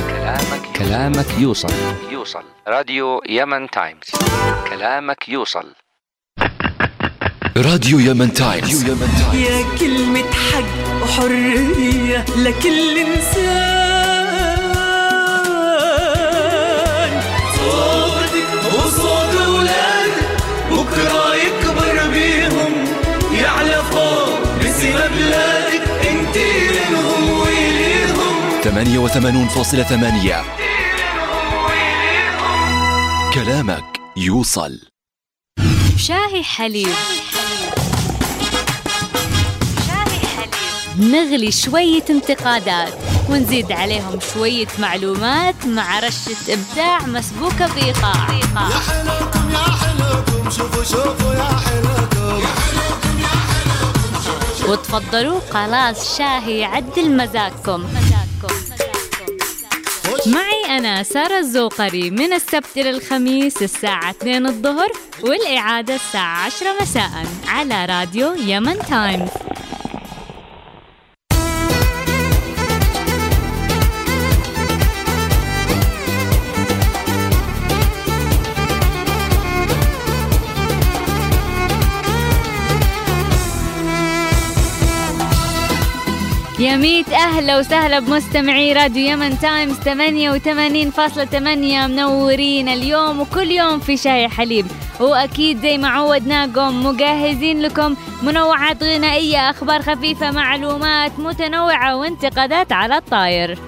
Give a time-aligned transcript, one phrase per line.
[0.00, 1.72] كلامك كلامك يوصل.
[2.10, 2.42] يوصل.
[2.68, 4.10] راديو يمن تايمز.
[4.68, 5.74] كلامك يوصل.
[7.56, 8.84] راديو يمن تايمز.
[9.34, 14.56] يا كلمة حق وحرية لكل إنسان.
[17.56, 20.28] صوتك وصوت أولادك
[20.70, 22.72] بكرة يكبر بيهم
[23.42, 25.45] يعلى فوق باسم بلادك
[28.66, 28.70] 88.8
[33.34, 34.80] كلامك يوصل.
[35.96, 36.94] شاهي حليب.
[40.98, 42.92] نغلي شوية انتقادات
[43.28, 51.44] ونزيد عليهم شوية معلومات مع رشة إبداع مسبوكة بإيقاع حلوكم يا حلوكم شوفوا شوفوا يا
[51.44, 52.46] حلوكم
[54.68, 57.84] وتفضلوا خلاص شاهي يعدل مزاجكم.
[60.26, 64.88] معي أنا سارة الزوقري من السبت إلى الخميس الساعة 2 الظهر
[65.22, 67.10] والإعادة الساعة 10 مساء
[67.48, 69.28] على راديو يمن تايمز.
[86.58, 89.86] يا ميت أهلا وسهلا بمستمعي راديو يمن تايمز 88.8
[91.86, 94.66] منورين اليوم وكل يوم في شاي حليب.
[95.00, 103.58] وأكيد زي ما عودناكم مجهزين لكم منوعات غنائية أخبار خفيفة معلومات متنوعة وانتقادات على الطاير.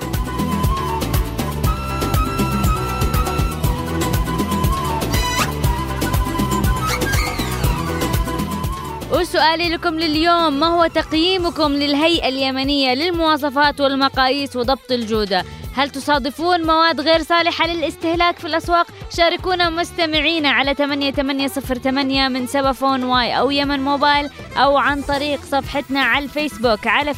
[9.19, 15.45] وسؤالي لكم لليوم ما هو تقييمكم للهيئة اليمنية للمواصفات والمقاييس وضبط الجودة؟
[15.75, 23.39] هل تصادفون مواد غير صالحة للاستهلاك في الأسواق؟ شاركونا مستمعينا على 8808 من سبفون Y
[23.39, 27.15] أو يمن موبايل أو عن طريق صفحتنا على الفيسبوك على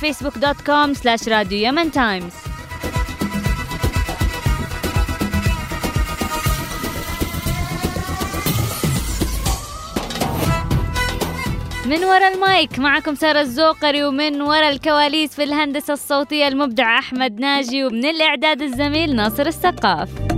[0.66, 2.49] com slash راديو يمن تايمز.
[11.90, 17.84] من وراء المايك معكم سارة الزوقري ومن وراء الكواليس في الهندسة الصوتية المبدع أحمد ناجي
[17.84, 20.29] ومن الإعداد الزميل ناصر السقاف.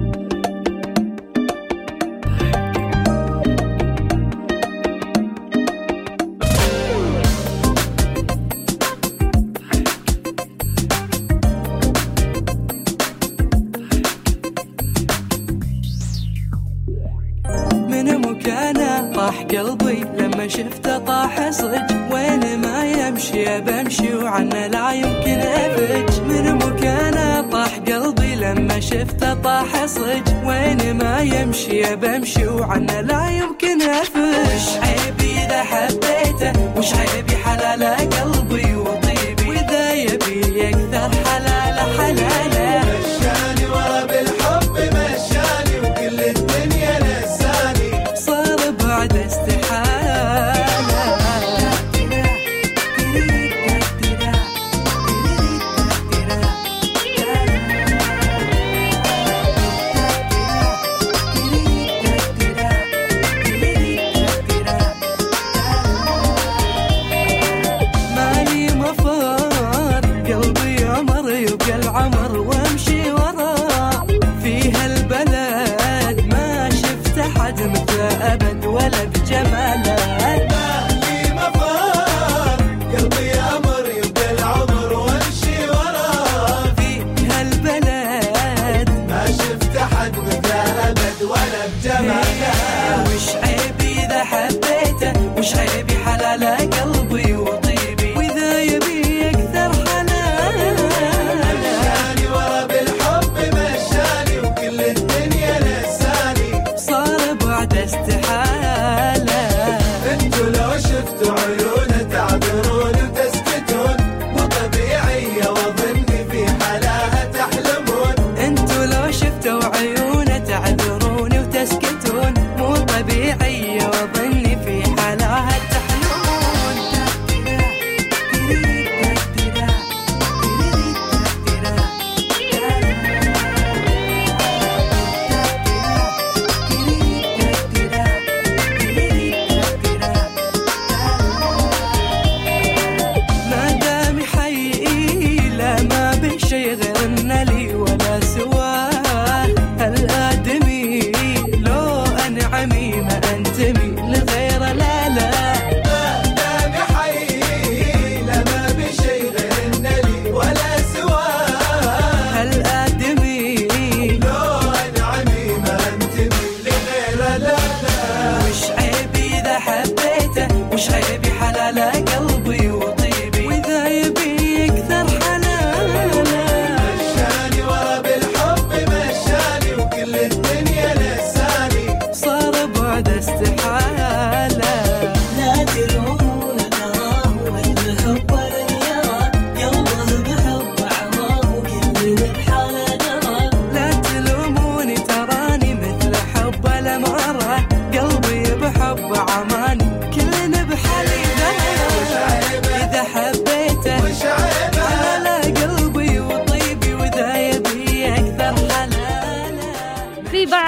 [21.63, 28.81] طاح صج وين ما يمشي بمشي وعنه لا يمكن افج من مكانه طاح قلبي لما
[28.81, 30.23] شفته طاح صج.
[30.45, 37.95] وين ما يمشي بمشي وعنه لا يمكن افج وش عيبي إذا حبيته؟ وش عيبي حلاله
[37.97, 38.42] قلبي؟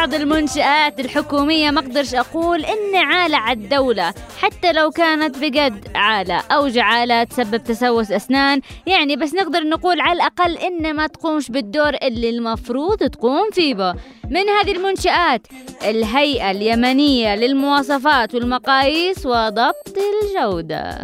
[0.05, 4.15] بعض المنشآت الحكومية ما أقدرش أقول ان عالة على الدولة.
[4.45, 8.61] حتى لو كانت بجد عالة أو جعالة تسبب تسوس أسنان.
[8.87, 13.95] يعني بس نقدر نقول على الأقل ان ما تقومش بالدور اللي المفروض تقوم فيه به.
[14.31, 15.47] من هذه المنشآت
[15.85, 20.99] الهيئة اليمنية للمواصفات والمقاييس وضبط الجودة.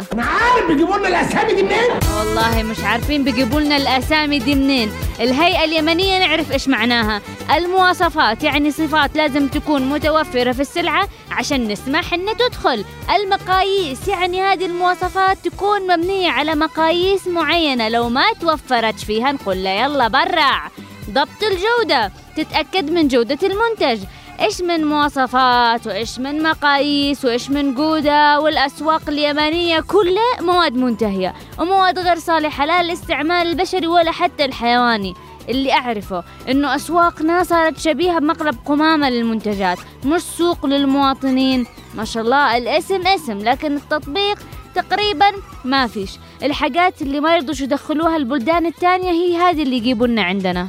[2.17, 4.91] والله مش عارفين بيجيبوا لنا الأسامي دي منين.
[5.19, 7.21] الهيئة اليمنية نعرف إيش معناها.
[7.57, 12.85] المواصفات يعني صفات لازم تكون متوفرة في السلعة عشان نسمح ان تدخل.
[13.31, 14.07] المقاييس.
[14.07, 17.89] يعني هذه المواصفات تكون مبنية على مقاييس معينة.
[17.89, 20.71] لو ما توفرت فيها نقول له يلا برع
[21.09, 22.11] ضبط الجودة.
[22.37, 24.03] تتأكد من جودة المنتج.
[24.39, 31.99] إيش من مواصفات وإيش من مقاييس وإيش من جودة والأسواق اليمنية كلها مواد منتهية ومواد
[31.99, 35.13] غير صالحة لا للاستعمال البشري ولا حتى الحيواني.
[35.49, 41.65] اللي أعرفه إنه أسواقنا صارت شبيهة بمقلب قمامة للمنتجات مش سوق للمواطنين.
[41.95, 44.39] ما شاء الله الاسم اسم لكن التطبيق
[44.75, 45.31] تقريبا
[45.65, 46.11] ما فيش.
[46.43, 50.67] الحاجات اللي ما يرضوش يدخلوها البلدان التانية هي هذه اللي يجيبوا لنا عندنا.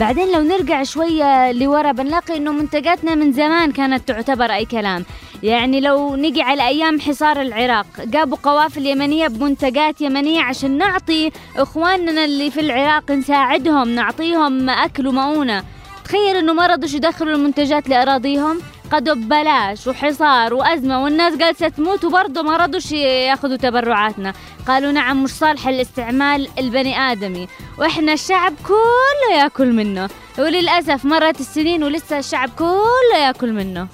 [0.00, 5.04] بعدين لو نرجع شوية لورا بنلاقي إنه منتجاتنا من زمان كانت تعتبر أي كلام.
[5.42, 12.24] يعني لو نجي على أيام حصار العراق جابوا قوافل يمنية بمنتجات يمنية عشان نعطي إخواننا
[12.24, 15.64] اللي في العراق نساعدهم نعطيهم أكل ومؤونة
[16.04, 18.58] تخيل إنه ما رضوش يدخلوا المنتجات لأراضيهم؟
[18.92, 24.32] قدوا ببلاش وحصار وأزمة والناس جالسة تموت وبرضه ما رضوش ياخذوا تبرعاتنا.
[24.66, 27.48] قالوا نعم مش صالحة للاستعمال البني آدمي.
[27.78, 30.08] وإحنا الشعب كله يأكل منه.
[30.38, 33.88] وللأسف مرت السنين ولسه الشعب كله يأكل منه.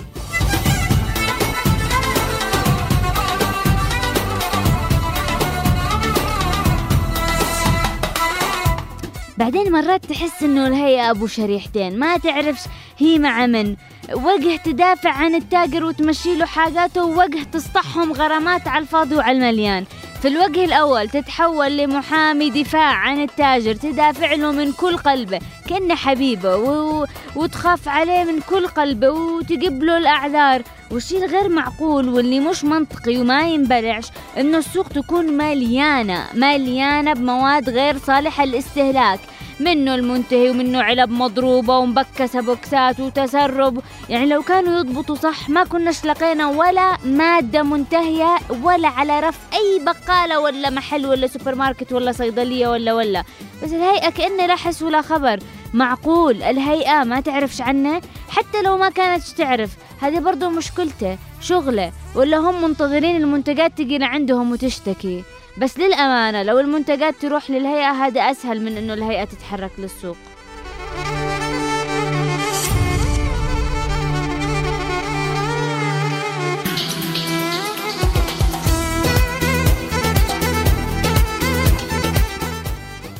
[9.39, 11.99] بعدين مرات تحس إنه الهيئة أبو شريحتين.
[11.99, 12.61] ما تعرفش
[12.99, 13.77] هي مع من.
[14.13, 19.85] وجه تدافع عن التاجر وتمشي له حاجاته ووجه تصطحهم غرامات على الفاضي وعلى المليان.
[20.23, 26.57] في الوجه الأول تتحول لمحامي دفاع عن التاجر تدافع له من كل قلبه كأنه حبيبه
[26.57, 27.07] و...
[27.37, 30.63] وتخاف عليه من كل قلبه وتجيب له الأعذار.
[30.91, 34.05] والشيء الغير معقول واللي مش منطقي وما ينبلعش
[34.39, 39.21] إنه السوق تكون مليانة مليانة بمواد غير صالحة للاستهلاك.
[39.61, 43.83] منه المنتهي ومنه علب مضروبة ومبكسة بوكسات وتسرب.
[44.09, 49.85] يعني لو كانوا يضبطوا صح ما كناش لقينا ولا مادة منتهية ولا على رف أي
[49.85, 53.25] بقالة ولا محل ولا سوبر ماركت ولا صيدلية ولا ولا.
[53.63, 55.39] بس الهيئة كأنه لا حس ولا خبر.
[55.75, 59.71] معقول الهيئة ما تعرفش عنه؟ حتى لو ما كانت تعرف.
[60.01, 61.93] هذه برضو مشكلته شغله.
[62.15, 65.23] ولا هم منتظرين المنتجات تجي لعندهم وتشتكي.
[65.59, 70.17] بس للأمانة لو المنتجات تروح للهيئة هذا أسهل من إنه الهيئة تتحرك للسوق.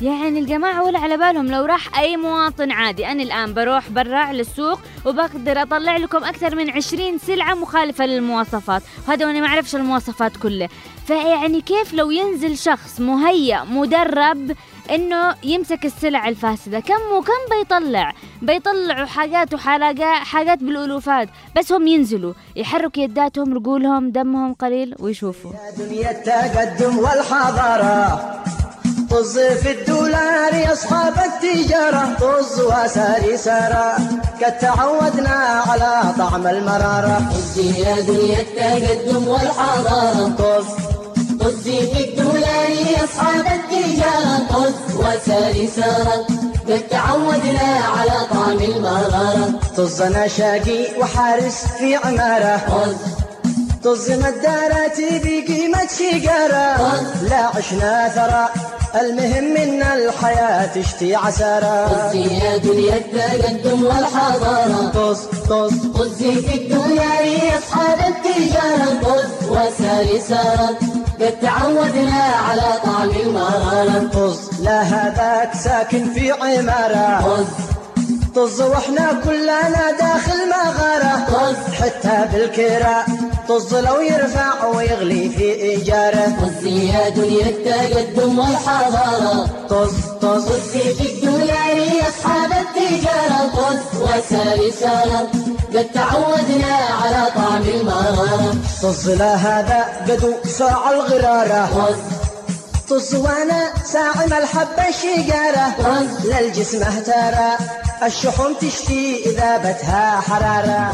[0.01, 3.07] يعني الجماعة ولا على بالهم لو راح أي مواطن عادي.
[3.07, 8.83] أنا الآن بروح برا للسوق وبقدر أطلع لكم أكثر من عشرين سلعة مخالفة للمواصفات.
[9.07, 10.69] وهذا وأنا ما أعرفش المواصفات كلها
[11.07, 14.55] فيعني كيف لو ينزل شخص مهيأ مدرب
[14.91, 21.29] إنه يمسك السلع الفاسدة؟ كم وكم بيطلع؟ بيطلعوا حاجات وحلاقات حاجات بالألوفات.
[21.57, 22.33] بس هم ينزلوا.
[22.55, 25.51] يحركوا يداتهم رجولهم دمهم قليل ويشوفوا.
[25.51, 28.43] يا دنيا التقدم والحضارة.
[29.15, 33.97] طز في الدولار يا أصحاب التجارة طز وساري سارة.
[34.45, 37.21] قد تعودنا على طعم المرارة.
[37.33, 40.35] طزي يا دنيا التقدم والحضارة.
[40.39, 40.65] طز.
[41.39, 44.37] طزي في الدولار يا أصحاب التجارة.
[44.49, 46.27] طز وساري سارة.
[46.67, 49.59] قد تعودنا على طعم المرارة.
[49.77, 52.61] طز أنا شاقي وحارس في عمارة.
[52.67, 52.95] طز.
[53.83, 58.64] طز مداراتي بقيمة شقارة لا عشنا ثرى.
[59.01, 61.87] المهم من الحياة تشتي عسارة.
[61.87, 64.91] طزي يا دنيا التقدم والحضارة.
[64.93, 65.87] طز طز.
[65.87, 69.01] طزي في الدنيا يا أصحاب التجارة.
[69.03, 70.77] طز وساري سارة
[71.21, 77.25] قد تعودنا على طعم المرارة طز لا هذاك ساكن في عمارة.
[77.25, 77.47] طز.
[78.35, 81.25] طز وإحنا كلنا داخل مغارة.
[81.27, 81.73] طز.
[81.81, 83.05] حتى بالكرا
[83.49, 86.25] طز لو يرفع ويغلي في إيجاره.
[87.15, 89.49] دنيا التقدم والحضارة.
[89.69, 90.49] طز طز.
[90.49, 93.41] في الدنيا يا أصحاب التجارة.
[93.57, 95.29] طز وساري سارة
[95.75, 98.55] قد تعودنا على طعم المرارة.
[98.83, 101.69] طز لا هذا بدو ساع الغرارة.
[101.75, 102.24] طز
[102.89, 107.57] طز وأنا ساعم الحبة الشقارة طز للجسم اهتارة
[108.05, 109.75] الشحوم تشتي إذا
[110.21, 110.93] حرارة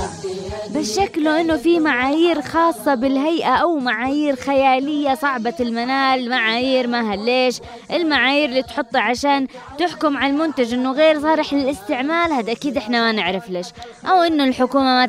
[0.75, 7.59] بس شكله إنه في معايير خاصة بالهيئة أو معايير خيالية صعبة المنال معايير ما هليش.
[7.91, 9.47] المعايير اللي تحطها عشان
[9.79, 13.67] تحكم على المنتج إنه غير صالح للاستعمال هذا أكيد إحنا ما نعرف ليش.
[14.05, 15.05] أو إنه الحكومة ما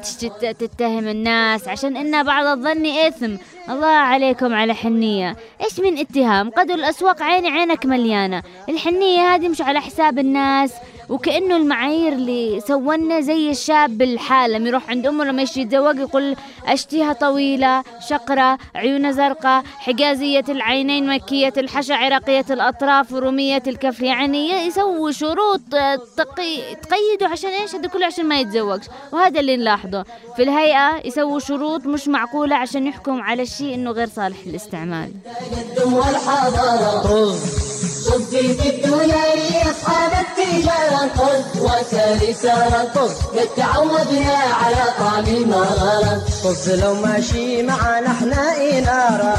[0.59, 3.37] تتهم الناس عشان انها بعض الظن إثم.
[3.69, 5.37] الله عليكم على حنية.
[5.65, 8.43] إيش من اتهام؟ قدوا الأسواق عيني عينك مليانة.
[8.69, 10.73] الحنية هذه مش على حساب الناس.
[11.13, 17.83] وكأنه المعايير اللي سونا زي الشاب الحالم يروح عند أمه لما يتزوج يقول أشتيها طويلة
[18.09, 24.01] شقرة عيونها زرقاء حجازية العينين مكية الحشا عراقية الأطراف ورومية الكف.
[24.01, 26.75] يعني يسووا شروط آه، تقي...
[26.75, 28.87] تقيدوا عشان إيش؟ هذا كله عشان ما يتزوجش.
[29.13, 30.05] وهذا اللي نلاحظه.
[30.37, 35.13] في الهيئة يسووا شروط مش معقولة عشان يحكم على الشيء إنه غير صالح للاستعمال.
[38.03, 39.39] طز صدي في الدولار
[39.71, 46.23] أصحاب التجارة طز وساري سارة طز قد تعودنا على طعم المرارة.
[46.45, 49.35] طز لو ماشي معانا إحنا إنارة.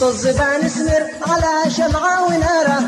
[0.00, 0.26] طز.
[0.28, 2.80] بنسمر على شمعة ونارة.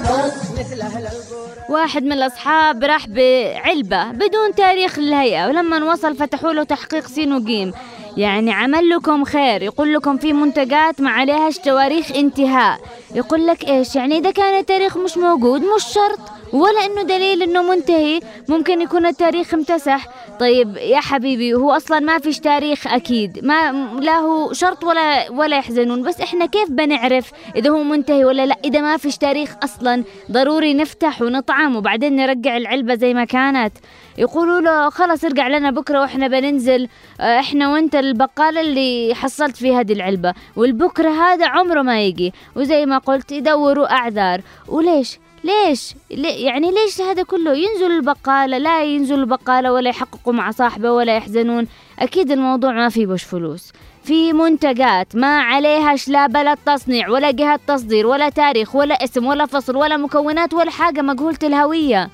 [0.58, 1.42] مثل أهل القرى.
[1.68, 7.72] واحد من الأصحاب راح بعلبة بدون تاريخ للهيئة ولما وصل فتحوا له تحقيق سين وجيم
[8.16, 12.80] يعني عمل لكم خير يقول لكم في منتجات ما عليهاش تواريخ انتهاء.
[13.14, 16.18] يقول لك إيش؟ يعني إذا كان التاريخ مش موجود مش شرط
[16.52, 20.08] ولا إنه دليل إنه منتهي ممكن يكون التاريخ امتسح.
[20.40, 25.56] طيب يا حبيبي هو أصلا ما فيش تاريخ أكيد ما لا هو شرط ولا ولا
[25.58, 30.04] يحزنون بس إحنا كيف بنعرف إذا هو منتهي ولا لا؟ إذا ما فيش تاريخ أصلا
[30.30, 33.72] ضروري نفتح ونطعم وبعدين نرجع العلبة زي ما كانت.
[34.18, 36.88] يقولوا له خلص ارجع لنا بكرة وإحنا بننزل.
[37.20, 40.34] آه، إحنا وانت البقالة اللي حصلت في هذه العلبة.
[40.56, 42.32] والبكرة هذا عمره ما يجي.
[42.56, 44.40] وزي ما قلت يدوروا أعذار.
[44.68, 48.58] وليش؟ ليش؟ يعني ليش هذا كله؟ ينزل البقالة.
[48.58, 51.66] لا ينزل البقالة ولا يحققوا مع صاحبه ولا يحزنون.
[51.98, 53.72] أكيد الموضوع ما فيه بوش فلوس.
[54.04, 59.46] في منتجات ما عليهاش لا بلد تصنيع ولا جهة تصدير ولا تاريخ ولا اسم ولا
[59.46, 62.10] فصل ولا مكونات ولا حاجة مجهولة الهوية.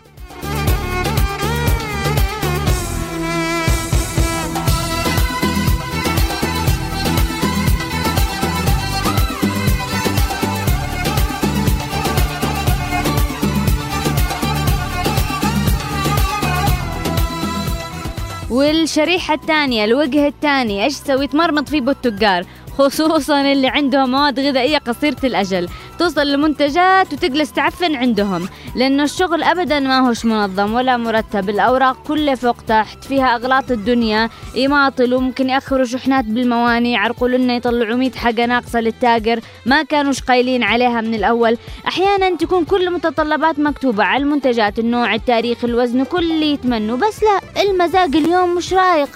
[18.58, 22.44] والشريحة الثانية الوجه الثاني إيش تسوي؟ تمرمط فيه بالتجار
[22.78, 25.68] خصوصا اللي عندهم مواد غذائية قصيرة الأجل.
[25.98, 31.50] توصل لمنتجات وتجلس تعفن عندهم لأنه الشغل أبدا ما هوش منظم ولا مرتب.
[31.50, 37.96] الأوراق كلها فوق تحت فيها أغلاط الدنيا يماطلوا ممكن يأخروا شحنات بالمواني يعرقوا لنا يطلعوا
[37.96, 41.58] 100 حاجة ناقصة للتاجر ما كانوش قايلين عليها من الأول.
[41.88, 46.96] أحيانا تكون كل المتطلبات مكتوبة على المنتجات النوع التاريخ الوزن كل اللي يتمنوا.
[46.96, 49.08] بس لا المزاج اليوم مش رايق.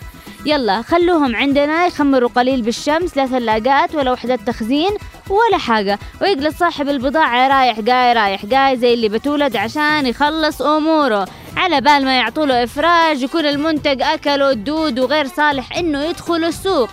[0.46, 4.90] يلا خلوهم عندنا يخمروا قليل بالشمس لا ثلاجات ولا وحدات تخزين
[5.30, 5.98] ولا حاجة.
[6.22, 11.28] ويجلس صاحب البضاعة رايح جاي رايح جاي زي اللي بتولد عشان يخلص أموره.
[11.56, 16.90] على بال ما يعطوله إفراج يكون المنتج أكله الدود وغير صالح إنه يدخل السوق.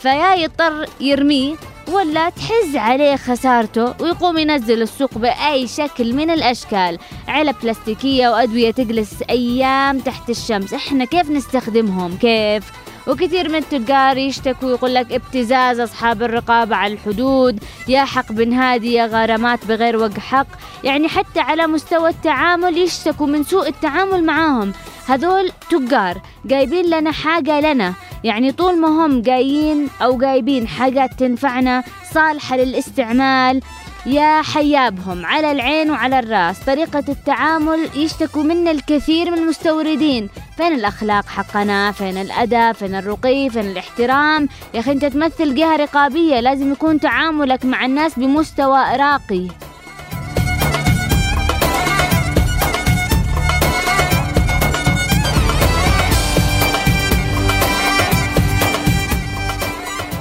[0.00, 1.54] فيا يضطر يرميه
[1.88, 6.98] ولا تحز عليه خسارته ويقوم ينزل السوق بأي شكل من الأشكال.
[7.28, 10.74] علب بلاستيكية وأدوية تجلس أيام تحت الشمس.
[10.74, 12.64] إحنا كيف نستخدمهم؟ كيف؟
[13.06, 17.64] وكثير من التجار يشتكوا يقول لك ابتزاز أصحاب الرقابة على الحدود.
[17.88, 20.46] يا حق بن هادي يا غرامات بغير وجه حق.
[20.84, 24.72] يعني حتى على مستوى التعامل يشتكوا من سوء التعامل معاهم.
[25.08, 27.94] هذول تجار جايبين لنا حاجة لنا.
[28.24, 33.60] يعني طول ما هم جايين أو جايبين حاجات تنفعنا صالحة للاستعمال.
[34.06, 36.60] يا حيابهم على العين وعلى الراس.
[36.60, 40.28] طريقة التعامل يشتكوا منا الكثير من المستوردين.
[40.56, 46.40] فين الأخلاق حقنا؟ فين الأدب فين الرقي؟ فين الاحترام؟ يا أخي أنت تمثل جهة رقابية
[46.40, 49.48] لازم يكون تعاملك مع الناس بمستوى راقي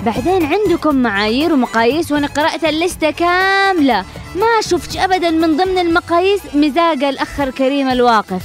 [0.06, 4.06] بعدين عندكم معايير ومقاييس وأنا قرأت اللستة كاملة.
[4.36, 8.44] ما شفتش ابدا من ضمن المقاييس مزاج الأخ الكريم الواقف.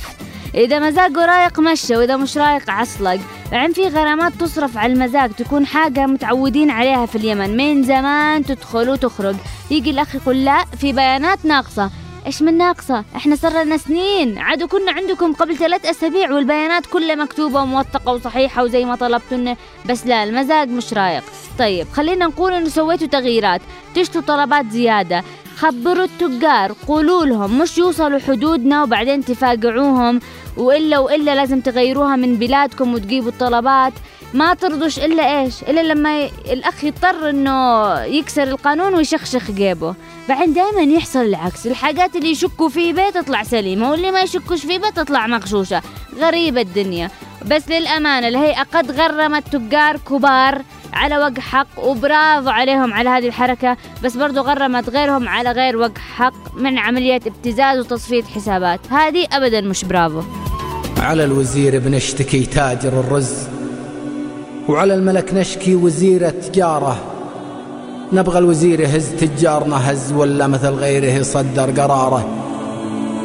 [0.54, 3.20] إذا مزاجه رايق مشى وإذا مش رايق عصلق.
[3.52, 7.56] عم في غرامات تصرف على المزاج تكون حاجة متعودين عليها في اليمن.
[7.56, 9.36] من زمان تدخل وتخرج.
[9.70, 11.90] يجي الأخ يقول لا في بيانات ناقصة.
[12.26, 14.38] إيش من ناقصة؟ إحنا صار لنا سنين.
[14.38, 19.56] عادوا كنا عندكم قبل ثلاث أسابيع والبيانات كلها مكتوبة وموثقة وصحيحة وزي ما طلبتن
[19.88, 21.22] بس لا المزاج مش رايق.
[21.58, 23.60] طيب خلينا نقول إنه سويتوا تغييرات
[23.94, 25.24] تشتوا طلبات زيادة.
[25.56, 30.20] خبروا التجار قولوا لهم مش يوصلوا حدودنا وبعدين تفاقعوهم
[30.56, 33.92] وإلا وإلا لازم تغيروها من بلادكم وتجيبوا الطلبات.
[34.34, 36.30] ما ترضوش إلا إيش؟ إلا لما ي...
[36.52, 39.94] الأخ يضطر إنه يكسر القانون ويشخشخ جيبه.
[40.28, 41.66] بعدين دائما يحصل العكس.
[41.66, 45.82] الحاجات اللي يشكوا فيه بيه تطلع سليمة واللي ما يشكوش فيه بيه تطلع مغشوشة.
[46.20, 47.10] غريبة الدنيا.
[47.46, 53.76] بس للأمانة الهيئه قد غرمت تجار كبار على وجه حق وبرافو عليهم على هذه الحركة.
[54.04, 58.80] بس برضو غرمت غيرهم على غير وجه حق من عملية ابتزاز وتصفية حسابات.
[58.90, 60.22] هذه أبدا مش برافو.
[60.98, 63.55] على الوزير بنشتكي تاجر الرز.
[64.68, 66.96] وعلى الملك نشكي وزير التجارة.
[68.12, 72.26] نبغى الوزير يهز تجارنا هز ولا مثل غيره يصدر قراره.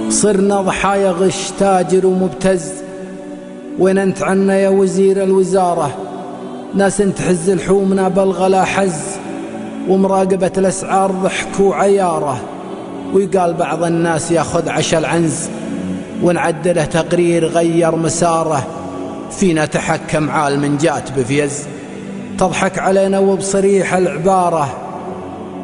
[0.09, 2.71] صرنا ضحايا غش تاجر ومبتز.
[3.79, 5.91] وين انت عنا يا وزير الوزارة؟
[6.75, 9.01] ناس تحز لحومنا بالغلا حز.
[9.89, 12.41] ومراقبة الأسعار ضحك وعيارة.
[13.13, 15.49] ويقال بعض الناس ياخذ عشا العنز.
[16.23, 18.67] ونعدله تقرير غير مساره.
[19.31, 21.67] فينا تحكم عالم جات بفيز.
[22.39, 24.77] تضحك علينا وبصريح العبارة.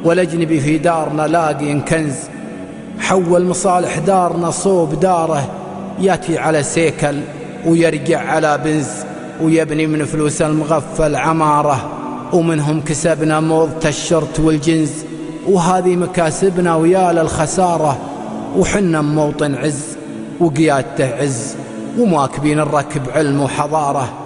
[0.03, 2.15] والأجنبي في دارنا لاقي كنز.
[2.99, 5.51] حول مصالح دارنا صوب داره.
[5.99, 7.19] ياتي على سيكل
[7.65, 8.87] ويرجع على بنز.
[9.41, 11.89] ويبني من فلوس المغفل عمارة.
[12.33, 14.91] ومنهم كسبنا موضة الشرط والجنز.
[15.47, 17.97] وهذه مكاسبنا ويا للخسارة.
[18.57, 19.97] وحنا موطن عز.
[20.39, 21.55] وقيادته عز.
[21.97, 24.23] ومواكبين الركب علم وحضارة.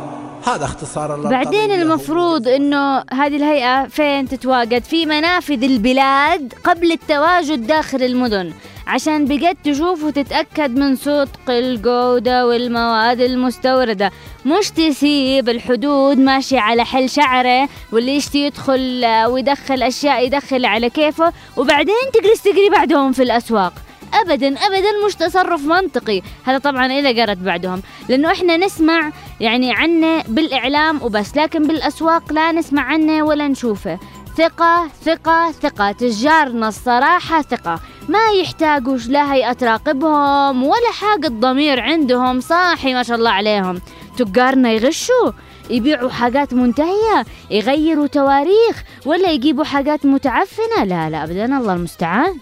[0.47, 8.03] هذا اختصار بعدين المفروض إنه هذه الهيئة فين تتواجد؟ في منافذ البلاد قبل التواجد داخل
[8.03, 8.53] المدن.
[8.88, 14.12] عشان بجد تشوف وتتأكد من صدق الجودة والمواد المستوردة.
[14.45, 21.34] مش تسيب الحدود ماشي على حل شعره واللي يشتي يدخل ويدخل أشياء يدخل على كيفه
[21.57, 23.73] وبعدين تجلس تجري بعدهم في الأسواق.
[24.13, 26.21] ابدا ابدا مش تصرف منطقي.
[26.43, 27.82] هذا طبعا إذا قرت بعدهم.
[28.10, 34.00] لأنه إحنا نسمع يعني عنه بالإعلام وبس لكن بالأسواق لا نسمع عنه ولا نشوفه.
[34.38, 35.91] ثقة ثقة ثقة.
[35.91, 37.80] تجارنا الصراحة ثقة.
[38.10, 42.39] ما يحتاجوش لا هيئة تراقبهم ولا حاجة ضمير عندهم.
[42.39, 43.82] صاحي ما شاء الله عليهم.
[44.17, 45.32] تجارنا يغشوا
[45.69, 50.84] يبيعوا حاجات منتهية يغيروا تواريخ ولا يجيبوا حاجات متعفنة.
[50.84, 51.45] لا لا أبدا.
[51.45, 52.36] الله المستعان.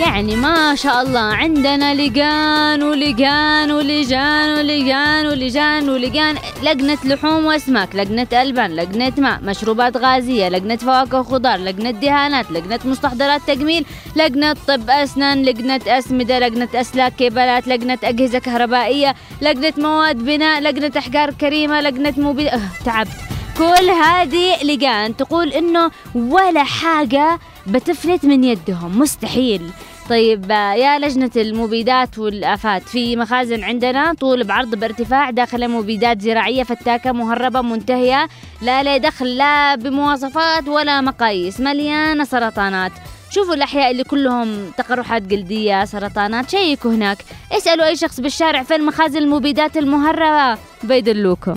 [0.00, 1.20] يعني ما شاء الله.
[1.20, 9.96] عندنا لجان ولجان ولجان ولجان ولجان ولجان لجنة لحوم وأسماك لجنة ألبان لجنة ماء مشروبات
[9.96, 13.84] غازية لجنة فواكه وخضار لجنة دهانات لجنة مستحضرات تجميل
[14.16, 20.92] لجنة طب أسنان لجنة أسمدة لجنة أسلاك كيبلات لجنة أجهزة كهربائية لجنة مواد بناء لجنة
[20.98, 23.10] أحجار كريمة لجنة موبيل أه تعبت.
[23.58, 28.98] كل هذه لجان تقول إنه ولا حاجة بتفلت من يدهم.
[28.98, 29.62] مستحيل.
[30.10, 37.12] طيب يا لجنة المبيدات والآفات في مخازن عندنا طول بعرض بارتفاع داخل مبيدات زراعية فتاكة
[37.12, 38.28] مهربة منتهية
[38.62, 42.92] لا لا دخل لا بمواصفات ولا مقاييس مليانة سرطانات.
[43.30, 47.18] شوفوا الأحياء اللي كلهم تقرحات جلدية سرطانات شيكوا هناك.
[47.52, 50.60] اسألوا أي شخص بالشارع فين مخازن المبيدات المهربة.
[50.82, 51.54] بيدلوكم.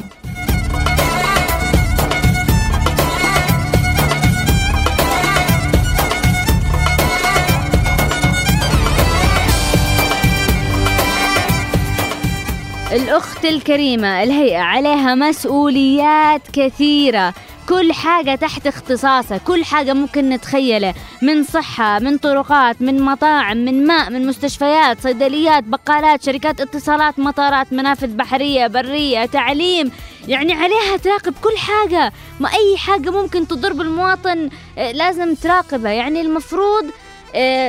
[12.93, 17.33] الأخت الكريمة الهيئة عليها مسؤوليات كثيرة.
[17.69, 23.87] كل حاجة تحت اختصاصها كل حاجة ممكن نتخيله من صحة من طرقات من مطاعم من
[23.87, 29.91] ماء من مستشفيات صيدليات بقالات شركات اتصالات مطارات منافذ بحرية برية تعليم.
[30.27, 32.13] يعني عليها تراقب كل حاجة.
[32.39, 35.91] ما أي حاجة ممكن تضر بالمواطن آه، لازم تراقبها.
[35.91, 36.85] يعني المفروض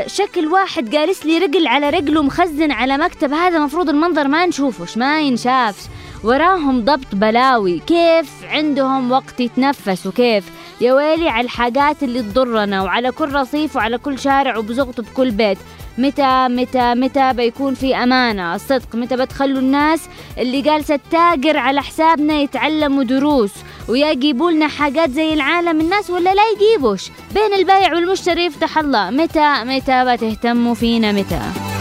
[0.07, 3.33] شكل واحد جالس لي رجل على رجله مخزن على مكتب.
[3.33, 5.83] هذا مفروض المنظر ما نشوفش ما ينشافش.
[6.25, 7.79] وراهم ضبط بلاوي.
[7.79, 10.45] كيف عندهم وقت يتنفسوا؟ كيف؟
[10.81, 15.59] يا ويلي على الحاجات اللي تضرنا وعلى كل رصيف وعلى كل شارع وبزغط بكل بيت.
[15.99, 20.01] متى متى متى بيكون في أمانة؟ الصدق متى بتخلوا الناس
[20.39, 23.53] اللي جالسة تاجر على حسابنا يتعلموا دروس
[23.89, 29.11] ويا يجيبوا لنا حاجات زي العالم الناس ولا لا يجيبوش؟ بين البايع والمشتري يفتح الله.
[29.11, 31.74] متى متى بتهتموا فينا؟ متى؟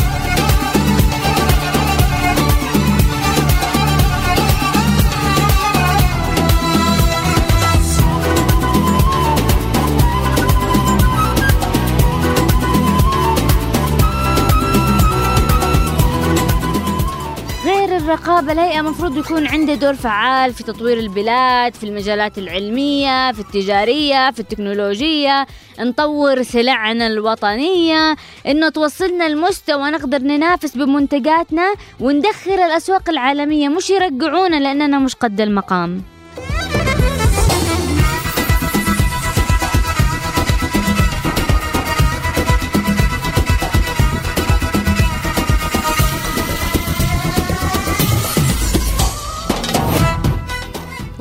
[18.04, 24.32] الرقابة الهيئة مفروض يكون عنده دور فعال في تطوير البلاد في المجالات العلمية في التجارية
[24.32, 25.46] في التكنولوجية.
[25.80, 28.16] نطور سلعنا الوطنية
[28.48, 36.02] إنه توصلنا لمستوى نقدر ننافس بمنتجاتنا وندخل الأسواق العالمية مش يرجعونا لأننا مش قد المقام.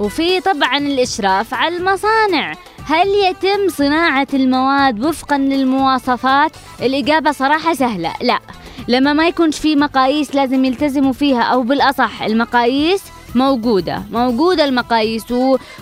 [0.02, 2.54] وفي طبعا الإشراف على المصانع.
[2.84, 8.12] هل يتم صناعة المواد وفقا للمواصفات؟ الإجابة صراحة سهلة.
[8.22, 8.38] لا.
[8.88, 13.02] لما ما يكونش في مقاييس لازم يلتزموا فيها أو بالأصح المقاييس
[13.34, 14.02] موجودة.
[14.10, 15.24] موجودة المقاييس.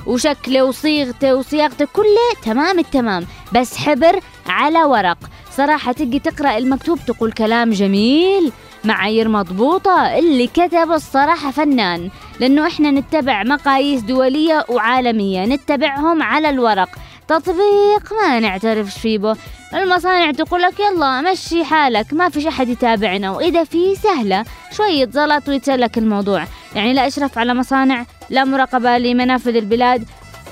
[0.06, 3.26] وشكله وصيغته وصياغته كله تمام التمام.
[3.54, 5.18] بس حبر على ورق.
[5.56, 8.52] صراحة تجي تقرأ المكتوب تقول كلام جميل.
[8.84, 12.10] معايير مضبوطة اللي كتب الصراحة فنان.
[12.40, 16.88] لأنه إحنا نتبع مقاييس دولية وعالمية نتبعهم على الورق.
[17.28, 19.36] تطبيق ما نعترفش فيه به
[19.74, 23.30] المصانع تقول لك يلا مشي حالك ما فيش أحد يتابعنا.
[23.30, 26.44] وإذا في سهلة شوية زلط ويتسلك الموضوع.
[26.74, 30.04] يعني لا إشراف على مصانع لا مراقبة لمنافذ البلاد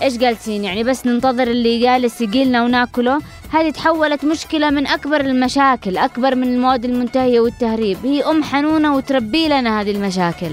[0.02, 3.18] إيش جالسين يعني؟ بس ننتظر اللي جالس يجيلنا وناكله.
[3.50, 7.98] هذه تحولت مشكلة من أكبر المشاكل أكبر من المواد المنتهية والتهريب.
[8.04, 10.52] هي أم حنونة وتربي لنا هذه المشاكل.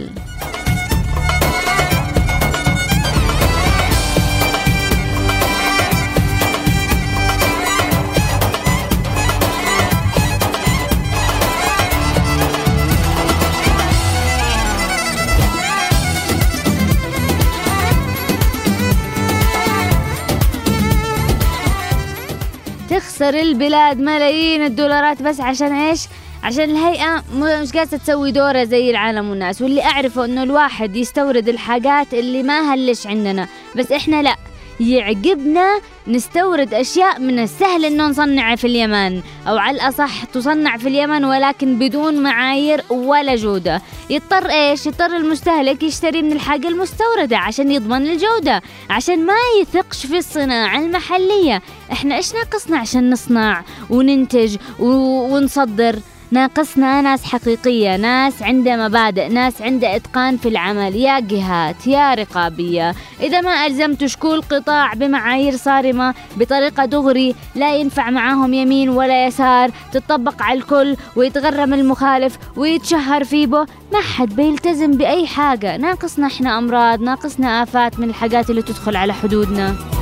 [23.16, 26.02] تخسر البلاد ملايين الدولارات بس عشان إيش؟
[26.44, 32.14] عشان الهيئة مش قاعدة تسوي دورة زي العالم والناس واللي أعرفه إنه الواحد يستورد الحاجات
[32.14, 34.36] اللي ما هلش عندنا بس إحنا لأ
[34.80, 41.26] يعجبنا نستورد أشياء من السهل إنه نصنعها في اليمن أو على الأصح تصنع في اليمن
[41.26, 43.82] ولكن بدون معايير ولا جودة.
[44.10, 50.18] يضطر إيش؟ يضطر المستهلك يشتري من الحاجة المستوردة عشان يضمن الجودة عشان ما يثقش في
[50.18, 51.62] الصناعة المحلية.
[51.92, 56.00] إحنا إيش ناقصنا عشان نصنع وننتج ونصدر؟
[56.36, 60.96] ناقصنا ناس حقيقية ناس عندها مبادئ ناس عندها إتقان في العمل.
[60.96, 62.96] يا جهات يا رقابية.
[63.22, 69.72] إذا ما ألزمتوا كل قطاع بمعايير صارمة بطريقة دغري لا ينفع معاهم يمين ولا يسار
[69.92, 75.78] تطبق على الكل ويتغرم المخالف ويتشهر فيه ما حد بيلتزم بأي حاجة.
[75.78, 79.95] ناقصنا إحنا أمراض ناقصنا آفات من الحاجات اللي تدخل على حدودنا.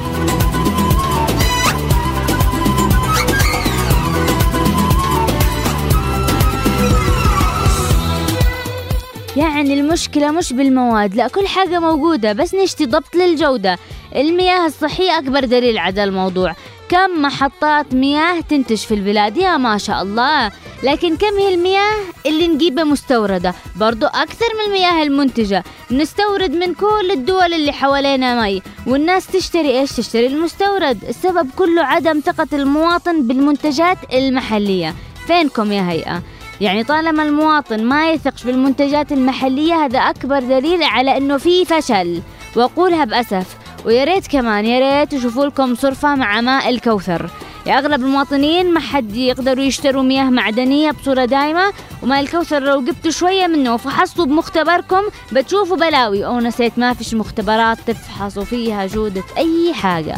[9.37, 13.77] يعني المشكلة مش بالمواد لا كل حاجة موجودة بس نشتي ضبط للجودة.
[14.15, 16.55] المياه الصحية أكبر دليل على الموضوع.
[16.89, 20.51] كم محطات مياه تنتج في البلاد؟ يا ما شاء الله.
[20.83, 21.93] لكن كم هي المياه
[22.25, 25.63] اللي نجيبها مستوردة برضو أكثر من المياه المنتجة.
[25.91, 28.61] نستورد من كل الدول اللي حوالينا مي.
[28.87, 31.03] والناس تشتري إيش؟ تشتري المستورد.
[31.09, 34.95] السبب كله عدم ثقة المواطن بالمنتجات المحلية.
[35.27, 36.23] فينكم يا هيئة؟
[36.61, 42.21] يعني طالما المواطن ما يثقش بالمنتجات المحلية هذا أكبر دليل على إنه في فشل.
[42.55, 43.57] وأقولها بأسف.
[43.85, 47.29] ويا ريت كمان يا ريت يشوفوا لكم صرفة مع ماء الكوثر.
[47.65, 53.11] يا أغلب المواطنين ما حد يقدروا يشتروا مياه معدنية بصورة دائمة وماء الكوثر لو جبتوا
[53.11, 55.01] شوية منه وفحصتوا بمختبركم.
[55.31, 56.25] بتشوفوا بلاوي.
[56.25, 60.15] أو نسيت ما فيش مختبرات تفحصوا فيها جودة أي حاجة.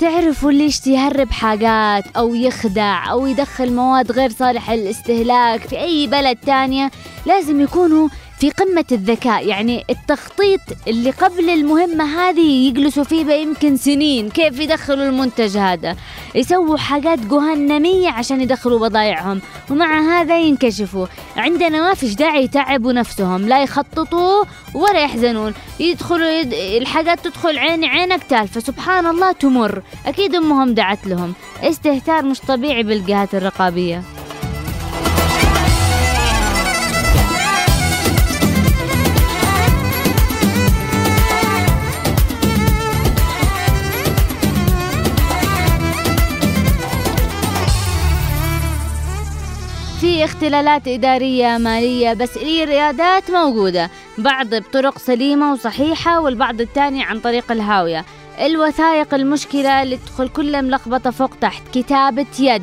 [0.00, 6.36] تعرفوا يشتي يهرب حاجات أو يخدع أو يدخل مواد غير صالحة للاستهلاك في أي بلد
[6.46, 6.90] تانية؟
[7.26, 8.08] لازم يكونوا
[8.40, 15.04] في قمة الذكاء يعني التخطيط اللي قبل المهمة هذه يجلسوا فيه يمكن سنين كيف يدخلوا
[15.04, 15.96] المنتج هذا؟
[16.34, 21.06] يسووا حاجات جهنمية عشان يدخلوا بضايعهم ومع هذا ينكشفوا.
[21.36, 25.54] عندنا ما فيش داعي يتعبوا نفسهم لا يخططوا ولا يحزنون.
[25.80, 26.52] يدخلوا يد...
[26.52, 28.60] الحاجات تدخل عيني عينك تالفة.
[28.60, 29.82] سبحان الله تمر.
[30.06, 31.34] أكيد أمهم دعت لهم.
[31.62, 34.02] استهتار مش طبيعي بالجهات الرقابية.
[50.20, 53.90] في اختلالات إدارية مالية بس الريادات موجودة.
[54.18, 58.04] بعض بطرق سليمة وصحيحة والبعض الثاني عن طريق الهاوية.
[58.40, 61.62] الوثائق المشكلة اللي تدخل كلها ملخبطة فوق تحت.
[61.74, 62.62] كتابة يد.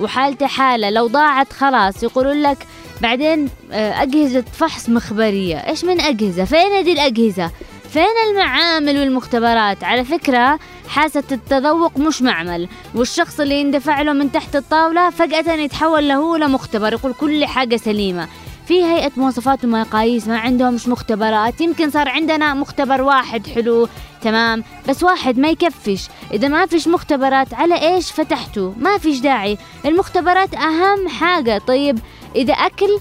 [0.00, 2.66] وحالته حالة لو ضاعت خلاص يقولون لك
[3.00, 5.56] بعدين آه، أجهزة فحص مخبرية.
[5.56, 7.50] إيش من أجهزة؟ فين دي الأجهزة؟
[7.92, 14.56] فين المعامل والمختبرات؟ على فكرة حاسة التذوق مش معمل والشخص اللي يندفع له من تحت
[14.56, 18.28] الطاولة فجأة يتحول له لمختبر يقول كل حاجة سليمة.
[18.66, 23.88] في هيئة مواصفات ومقاييس ما عندهم مش مختبرات يمكن صار عندنا مختبر واحد حلو
[24.22, 26.08] تمام بس واحد ما يكفش.
[26.32, 29.58] إذا ما فيش مختبرات على إيش فتحته ما فيش داعي.
[29.84, 31.58] المختبرات أهم حاجة.
[31.66, 31.98] طيب
[32.36, 32.98] إذا أكل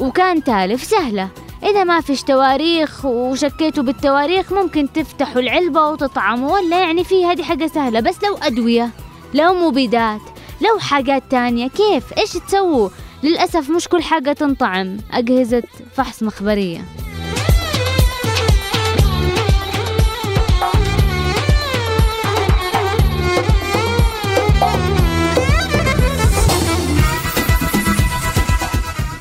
[0.00, 1.28] وكان تالف سهلة.
[1.62, 7.66] إذا ما فيش تواريخ وشكيتوا بالتواريخ ممكن تفتحوا العلبة وتطعموا ولا يعني في هذه حاجة
[7.66, 8.90] سهلة بس لو أدوية
[9.34, 10.20] لو مبيدات
[10.60, 12.88] لو حاجات تانية كيف؟ إيش تسووا؟
[13.22, 15.62] للأسف مش كل حاجة تنطعم أجهزة
[15.94, 16.80] فحص مخبرية.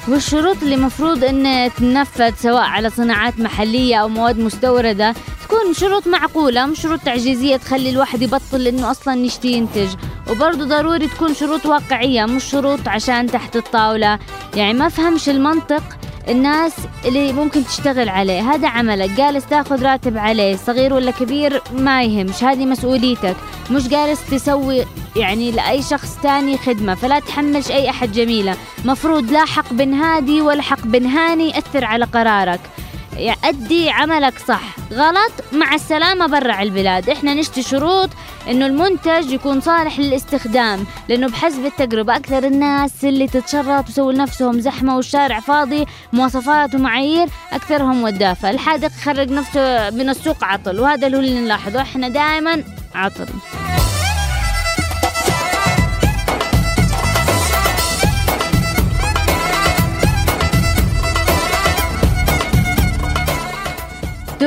[0.10, 6.66] والشروط اللي مفروض إن تنفذ سواء على صناعات محلية أو مواد مستوردة تكون شروط معقولة
[6.66, 9.88] مش شروط تعجيزية تخلي الواحد يبطل إنه أصلا يشتي ينتج.
[10.30, 14.20] وبرضه ضروري تكون شروط واقعية مش شروط عشان تحت الطاولة.
[14.56, 15.84] يعني ما فهمش المنطق؟
[16.30, 16.74] الناس
[17.06, 18.42] اللي ممكن تشتغل عليه.
[18.42, 19.10] هذا عملك.
[19.10, 20.56] جالس تاخذ راتب عليه.
[20.56, 22.44] صغير ولا كبير ما يهمش.
[22.44, 23.36] هذه مسؤوليتك.
[23.72, 26.96] مش جالس تسوي يعني لأي شخص تاني خدمة.
[26.96, 28.56] فلا تحملش أي أحد جميلة.
[28.86, 32.60] مفروض لا حق بن هادي ولا حق بن هاني يأثر على قرارك.
[33.44, 34.62] أدي عملك صح.
[34.94, 37.10] غلط؟ مع السلامة برا البلاد.
[37.10, 38.10] إحنا نشتي شروط
[38.50, 44.96] إنه المنتج يكون صالح للاستخدام لأنه بحسب التجربة أكثر الناس اللي تتشرط ويسووا لنفسهم زحمة
[44.96, 48.50] والشارع فاضي مواصفات ومعايير أكثرهم ودافة.
[48.50, 51.82] الحادق خرج نفسه من السوق عطل وهذا اللي نلاحظه.
[51.82, 52.64] إحنا دائما
[52.96, 53.28] عطل.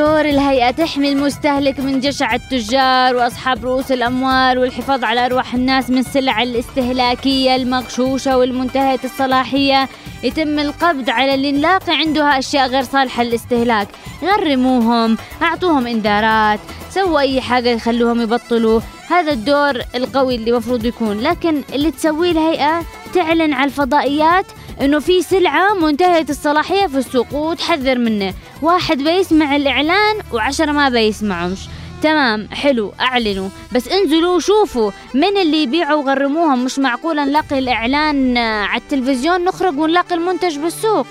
[0.03, 5.99] دور الهيئة تحمي المستهلك من جشع التجار وأصحاب رؤوس الأموال والحفاظ على أرواح الناس من
[5.99, 9.89] السلع الاستهلاكية المغشوشة والمنتهية الصلاحية.
[10.23, 13.89] يتم القبض على اللي نلاقي عندها أشياء غير صالحة للاستهلاك.
[14.23, 16.61] غرموهم أعطوهم إنذارات
[16.91, 18.81] سووا أي حاجة يخلوهم يبطلوا.
[19.09, 22.83] هذا الدور القوي اللي مفروض يكون لكن اللي تسويه الهيئة
[23.15, 24.47] تعلن على الفضائيات
[24.81, 28.35] إنه في سلعة منتهية الصلاحية في السوق وتحذر منه.
[28.63, 31.59] واحد بيسمع الإعلان وعشرة ما بيسمعهمش
[32.03, 33.49] تمام حلو أعلنوا.
[33.73, 36.65] بس انزلوا وشوفوا من اللي يبيعوا وغرموهم.
[36.65, 41.07] مش معقول نلاقي الإعلان آه، على التلفزيون نخرج ونلاقي المنتج بالسوق.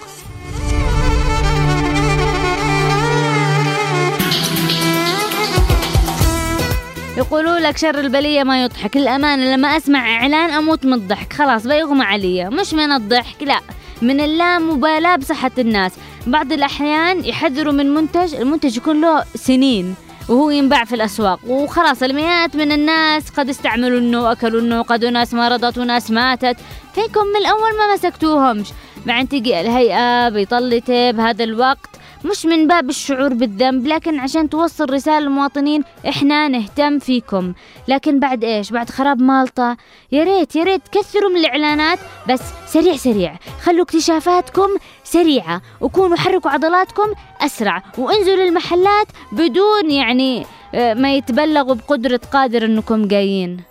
[7.18, 8.98] يقولوا لك شر البلية ما يضحك.
[8.98, 11.34] الأمانة لما أسمع إعلان أموت من الضحك.
[11.34, 12.50] خلاص بيغمى علي.
[12.50, 13.60] مش من الضحك لا.
[14.02, 15.92] من اللامبالاة بصحة الناس.
[16.28, 19.96] بعض الأحيان يحذروا من منتج المنتج يكون له سنين
[20.30, 21.40] وهو ينباع في الأسواق.
[21.48, 26.58] وخلاص المئات من الناس قد استعملوا انه وأكلوا انه قد ناس مرضت وناس ماتت.
[26.96, 28.68] فيكم من الأول ما مسكتوهمش.
[29.06, 31.90] بعدين تجي الهيئة بيطلته بهذا الوقت
[32.26, 37.54] مش من باب الشعور بالذنب لكن عشان توصل رسالة للمواطنين إحنا نهتم فيكم.
[37.88, 39.76] لكن بعد إيش؟ بعد خراب مالطا.
[40.12, 43.36] يا ريت يا ريت كثروا من الإعلانات بس سريع سريع.
[43.62, 44.68] خلوا اكتشافاتكم
[45.04, 47.08] سريعة وكونوا حركوا عضلاتكم
[47.42, 53.62] أسرع وانزلوا المحلات بدون يعني آه، ما يتبلغوا بقدرة قادر إنكم جايين.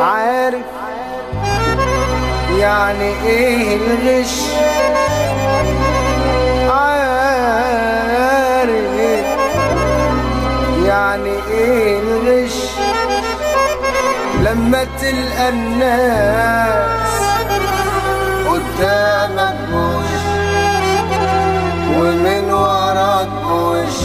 [0.00, 0.64] عارف
[2.58, 4.42] يعني إيه الغش؟
[11.12, 12.54] يعني إيه الغش
[14.44, 17.12] لما تلقى الناس
[18.48, 20.22] قدامك بوش
[21.96, 23.96] ومن وراك بوش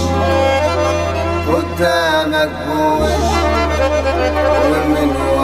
[1.48, 3.28] قدامك بوش
[4.66, 5.37] ومن وراك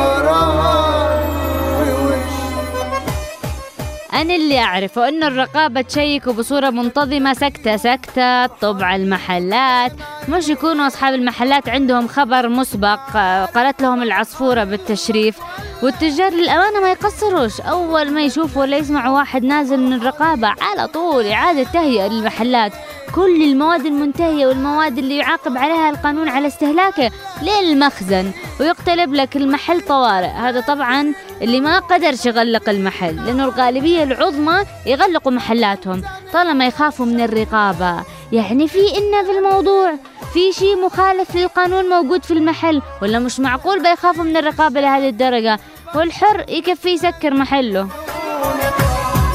[4.13, 9.91] أنا اللي أعرفه إنه الرقابة تشيكوا بصورة منتظمة سكتة سكتة طبع المحلات.
[10.29, 15.37] مش يكونوا أصحاب المحلات عندهم خبر مسبق آه، قالت لهم العصفورة بالتشريف.
[15.83, 17.61] والتجار للأمانة ما يقصروش.
[17.61, 22.71] أول ما يشوفوا ولا يسمعوا واحد نازل من الرقابة على طول إعادة تهيئة للمحلات.
[23.15, 30.27] كل المواد المنتهية والمواد اللي يعاقب عليها القانون على استهلاكه للمخزن ويقتلب لك المحل طوارئ.
[30.27, 37.21] هذا طبعا اللي ما قدرش يغلق المحل لأنه الغالبية العظمى يغلقوا محلاتهم طالما يخافوا من
[37.21, 38.03] الرقابة.
[38.31, 39.93] يعني في إنا في الموضوع
[40.33, 45.59] في شيء مخالف للقانون موجود في المحل ولا مش معقول بيخافوا من الرقابة لهذه الدرجة؟
[45.95, 47.87] والحر يكفي يسكر محله.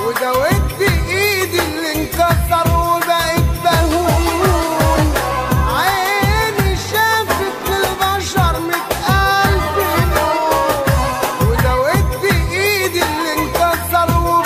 [0.07, 2.69] ودوت ايدي اللي انكسر
[3.65, 5.15] بهون.
[5.77, 7.69] عيني شافت
[11.41, 14.45] ودوت ايدي اللي انكسر بهون.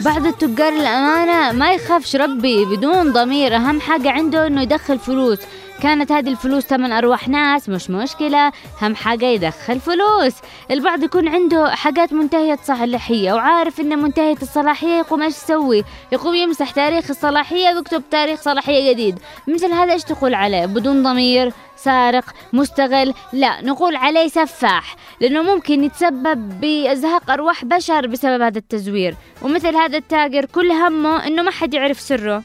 [0.00, 3.56] بعض التجار الأمانة ما يخافش ربي بدون ضمير.
[3.56, 5.38] أهم حاجة عنده إنه يدخل فلوس.
[5.84, 10.34] كانت هذه الفلوس ثمن أرواح ناس مش مشكلة أهم حاجة يدخل فلوس.
[10.70, 16.70] البعض يكون عنده حاجات منتهية الصلاحية وعارف إن منتهية الصلاحية يقوم إيش يسوي؟ يقوم يمسح
[16.70, 19.18] تاريخ الصلاحية ويكتب تاريخ صلاحية جديد.
[19.48, 25.84] مثل هذا إيش تقول عليه؟ بدون ضمير سارق مستغل؟ لا نقول عليه سفاح لأنه ممكن
[25.84, 29.16] يتسبب بإزهاق أرواح بشر بسبب هذا التزوير.
[29.42, 32.42] ومثل هذا التاجر كل همه إنه ما حد يعرف سره.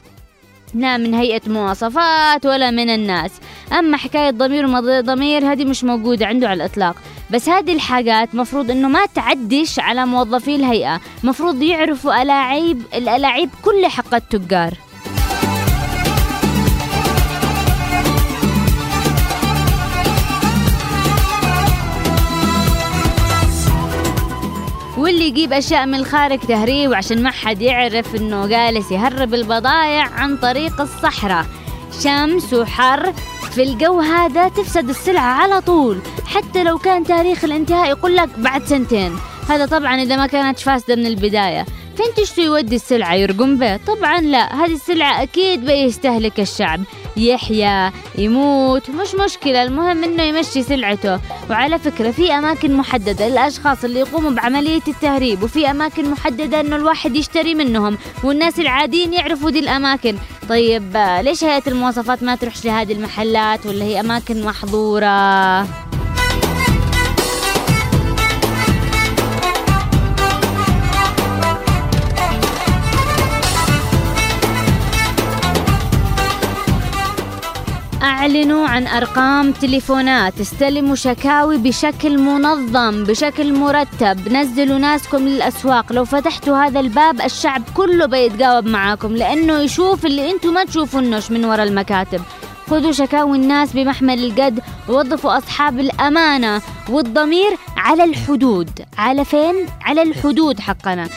[0.74, 3.30] لا من هيئة مواصفات ولا من الناس.
[3.72, 6.96] أما حكاية ضمير وما ضمير هذه مش موجودة عنده على الإطلاق.
[7.30, 11.00] بس هذه الحاجات مفروض إنه ما تعدش على موظفي الهيئة.
[11.24, 14.74] مفروض يعرفوا ألاعيب الألاعيب كل حق التجار.
[25.00, 30.36] واللي يجيب أشياء من الخارج تهريب وعشان ما حد يعرف إنه جالس يهرب البضايع عن
[30.36, 31.46] طريق الصحراء.
[32.00, 33.12] شمس وحر
[33.50, 35.98] في الجو هذا تفسد السلعة على طول.
[36.26, 39.12] حتى لو كان تاريخ الانتهاء يقول لك بعد سنتين.
[39.48, 41.66] هذا طبعا إذا ما كانت فاسدة من البداية.
[42.00, 46.80] فين تشتري يودي السلعة يرقم به؟ طبعا لا هذه السلعة أكيد بيستهلك الشعب.
[47.16, 51.20] يحيا يموت مش مشكلة المهم إنه يمشي سلعته.
[51.50, 57.16] وعلى فكرة في أماكن محددة للأشخاص اللي يقوموا بعملية التهريب وفي أماكن محددة إنه الواحد
[57.16, 60.16] يشتري منهم والناس العاديين يعرفوا دي الأماكن.
[60.48, 65.89] طيب ليش هيئة المواصفات ما تروحش لهذه المحلات ولا هي أماكن محظورة؟
[78.30, 84.32] أعلنوا عن أرقام تليفونات استلموا شكاوي بشكل منظم بشكل مرتب.
[84.32, 85.92] نزلوا ناسكم للأسواق.
[85.92, 91.44] لو فتحتوا هذا الباب الشعب كله بيتجاوب معاكم لأنه يشوف اللي أنتم ما تشوفونوش من
[91.44, 92.20] وراء المكاتب.
[92.70, 98.70] خذوا شكاوي الناس بمحمل الجد ووظفوا أصحاب الأمانة والضمير على الحدود.
[98.98, 101.08] على فين؟ على الحدود حقنا.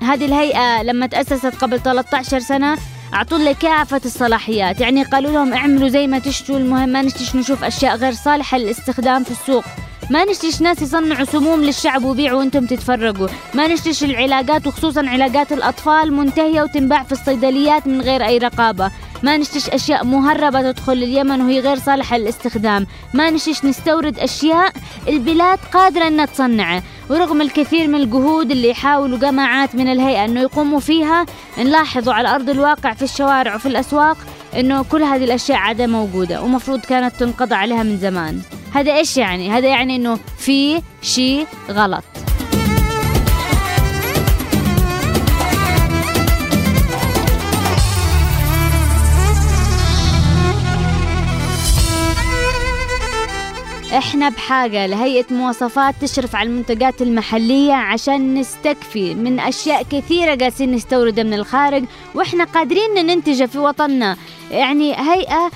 [0.00, 2.78] هذه الهيئة لما تأسست قبل 13 سنة
[3.14, 4.80] أعطوا لك كافة الصلاحيات.
[4.80, 9.24] يعني قالوا لهم اعملوا زي ما تشتوا المهم ما نشتيش نشوف أشياء غير صالحة للاستخدام
[9.24, 9.64] في السوق.
[10.10, 16.12] ما نشتيش ناس يصنعوا سموم للشعب ويبيعوا وأنتم تتفرجوا ما نشتيش العلاجات وخصوصا علاجات الأطفال
[16.12, 18.90] منتهية وتنباع في الصيدليات من غير أي رقابة.
[19.22, 22.86] ما نشتيش أشياء مهربة تدخل اليمن وهي غير صالحة للاستخدام.
[23.14, 24.72] ما نشتيش نستورد أشياء
[25.08, 30.80] البلاد قادرة أنها تصنعه ورغم الكثير من الجهود اللي يحاولوا جماعات من الهيئة أنه يقوموا
[30.80, 31.26] فيها
[31.58, 34.16] نلاحظوا على أرض الواقع في الشوارع وفي الأسواق
[34.56, 38.40] أنه كل هذه الأشياء عادة موجودة ومفروض كانت تنقضى عليها من زمان.
[38.74, 42.04] هذا إيش يعني؟ هذا يعني أنه في شيء غلط.
[54.00, 61.24] إحنا بحاجة لهيئة مواصفات تشرف على المنتجات المحلية عشان نستكفي من أشياء كثيرة قاسين نستوردها
[61.24, 61.84] من الخارج
[62.14, 64.16] وإحنا قادرين ننتجها في وطننا.
[64.50, 65.50] يعني هيئة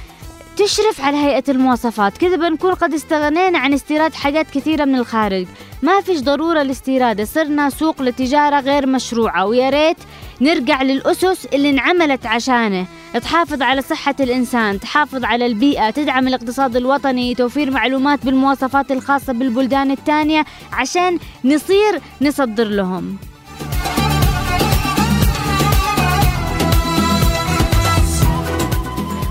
[0.57, 2.18] تشرف على هيئة المواصفات.
[2.18, 5.46] كذا بنكون قد استغنينا عن استيراد حاجات كثيرة من الخارج.
[5.82, 9.46] ما فيش ضرورة لاستيراد صرنا سوق لتجارة غير مشروعة.
[9.46, 9.96] ويا ريت
[10.40, 12.86] نرجع للأسس اللي انعملت عشانه.
[13.22, 19.90] تحافظ على صحة الإنسان تحافظ على البيئة تدعم الاقتصاد الوطني توفير معلومات بالمواصفات الخاصة بالبلدان
[19.90, 23.16] الثانية عشان نصير نصدر لهم.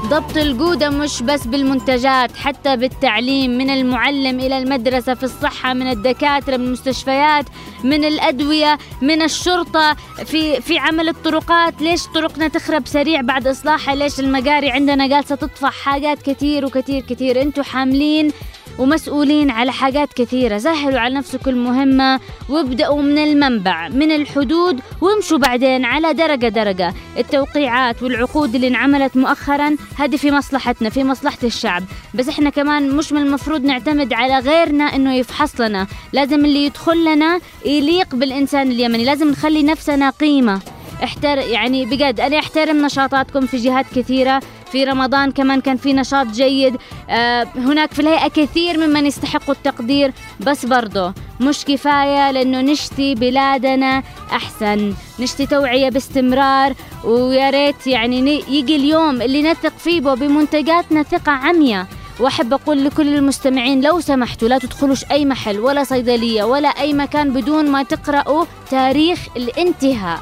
[0.09, 6.57] ضبط الجودة مش بس بالمنتجات حتى بالتعليم من المعلم إلى المدرسة في الصحة من الدكاترة
[6.57, 7.45] من المستشفيات
[7.83, 9.93] من الأدوية من الشرطة
[10.25, 11.81] في في عمل الطرقات.
[11.81, 17.41] ليش طرقنا تخرب سريع بعد إصلاحها؟ ليش المجاري عندنا جالسة تطفح؟ حاجات كتير وكتير كتير.
[17.41, 18.31] أنتوا حاملين
[18.79, 20.57] ومسؤولين على حاجات كثيرة.
[20.57, 22.19] سهلوا على نفسكم المهمة
[22.49, 26.93] وابدأوا من المنبع من الحدود وامشوا بعدين على درجة درجة.
[27.17, 31.83] التوقيعات والعقود اللي انعملت مؤخرا هذه في مصلحتنا في مصلحة الشعب.
[32.13, 35.87] بس إحنا كمان مش من المفروض نعتمد على غيرنا إنه يفحص لنا.
[36.13, 39.05] لازم اللي يدخل لنا يليق بالإنسان اليمني.
[39.05, 40.61] لازم نخلي نفسنا قيمة.
[41.03, 44.41] احتر يعني بجد أنا أحترم نشاطاتكم في جهات كثيرة.
[44.73, 46.75] في رمضان كمان كان في نشاط جيد.
[47.09, 54.03] آه هناك في الهيئة كثير ممن يستحقوا التقدير بس برضه مش كفاية لأنه نشتي بلادنا
[54.31, 54.93] أحسن.
[55.19, 61.85] نشتي توعية باستمرار ويا ريت يعني يجي اليوم اللي نثق فيه بمنتجاتنا ثقة عمياء.
[62.19, 67.33] وأحب أقول لكل المستمعين لو سمحتوا لا تدخلوش أي محل ولا صيدلية ولا أي مكان
[67.33, 70.19] بدون ما تقرأوا تاريخ الانتهاء.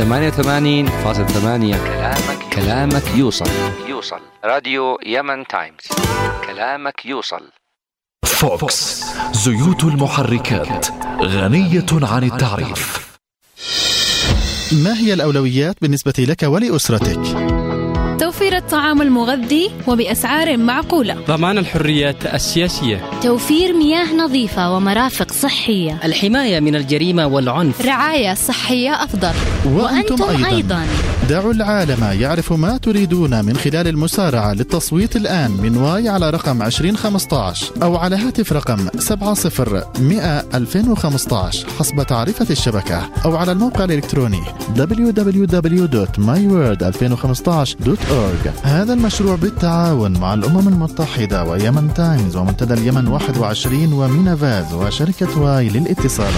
[0.00, 0.04] 88.8
[1.76, 3.50] كلامك كلامك يوصل.
[3.88, 4.20] يوصل.
[4.44, 5.84] راديو يمن تايمز.
[6.46, 7.50] كلامك يوصل.
[8.24, 9.04] فوكس.
[9.32, 10.86] زيوت المحركات.
[11.22, 13.10] غنية عن التعريف.
[14.72, 17.39] ما هي الأولويات بالنسبة لك ولأسرتك؟
[18.20, 21.16] توفير الطعام المغذي وبأسعار معقولة.
[21.28, 23.10] ضمان الحريات السياسية.
[23.22, 26.00] توفير مياه نظيفة ومرافق صحية.
[26.04, 27.86] الحماية من الجريمة والعنف.
[27.86, 29.32] رعاية صحية أفضل.
[29.66, 30.86] وأنتم أيضا.
[31.28, 37.72] دعوا العالم يعرف ما تريدون من خلال المسارعة للتصويت الآن من واي على رقم 2015
[37.82, 44.40] أو على هاتف رقم 70 100 2015 حسب تعرفة الشبكة أو على الموقع الإلكتروني
[48.10, 55.68] www.myworld2015.org هذا المشروع بالتعاون مع الأمم المتحدة ويمن تايمز ومنتدى اليمن 21 ومينافاز وشركة Y
[55.68, 56.32] للاتصالات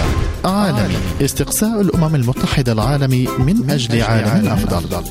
[0.45, 0.95] عالمي.
[1.21, 5.03] استقصاء الأمم المتحدة العالمي من أجل عالم أفضل.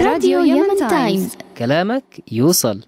[0.00, 1.28] راديو يمن تايمز.
[1.58, 2.80] كلامك يوصل.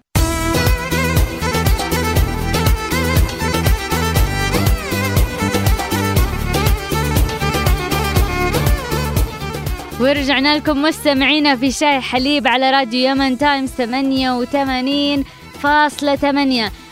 [10.01, 13.81] ورجعنا لكم مستمعينا في شاي حليب على راديو يمن تايمز 88.8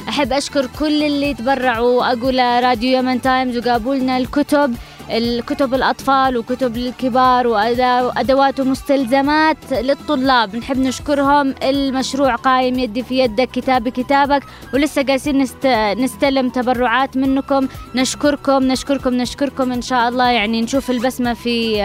[0.09, 2.11] أحب أشكر كل اللي تبرعوا.
[2.13, 4.75] أقول راديو يمن تايمز وجابوا لنا الكتب
[5.09, 10.55] الكتب الأطفال وكتب للكبار وأدوات ومستلزمات للطلاب.
[10.55, 11.55] نحب نشكرهم.
[11.63, 14.43] المشروع قايم يدي في يدك كتاب كتابك.
[14.73, 15.65] ولسه قاعدين نست...
[15.97, 17.67] نستلم تبرعات منكم.
[17.95, 19.71] نشكركم نشكركم نشكركم.
[19.71, 21.83] إن شاء الله يعني نشوف البسمة في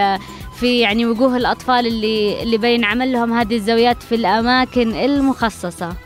[0.59, 6.04] في يعني وجوه الأطفال اللي اللي بينعمل لهم هذه الزاويات في الأماكن المخصصة.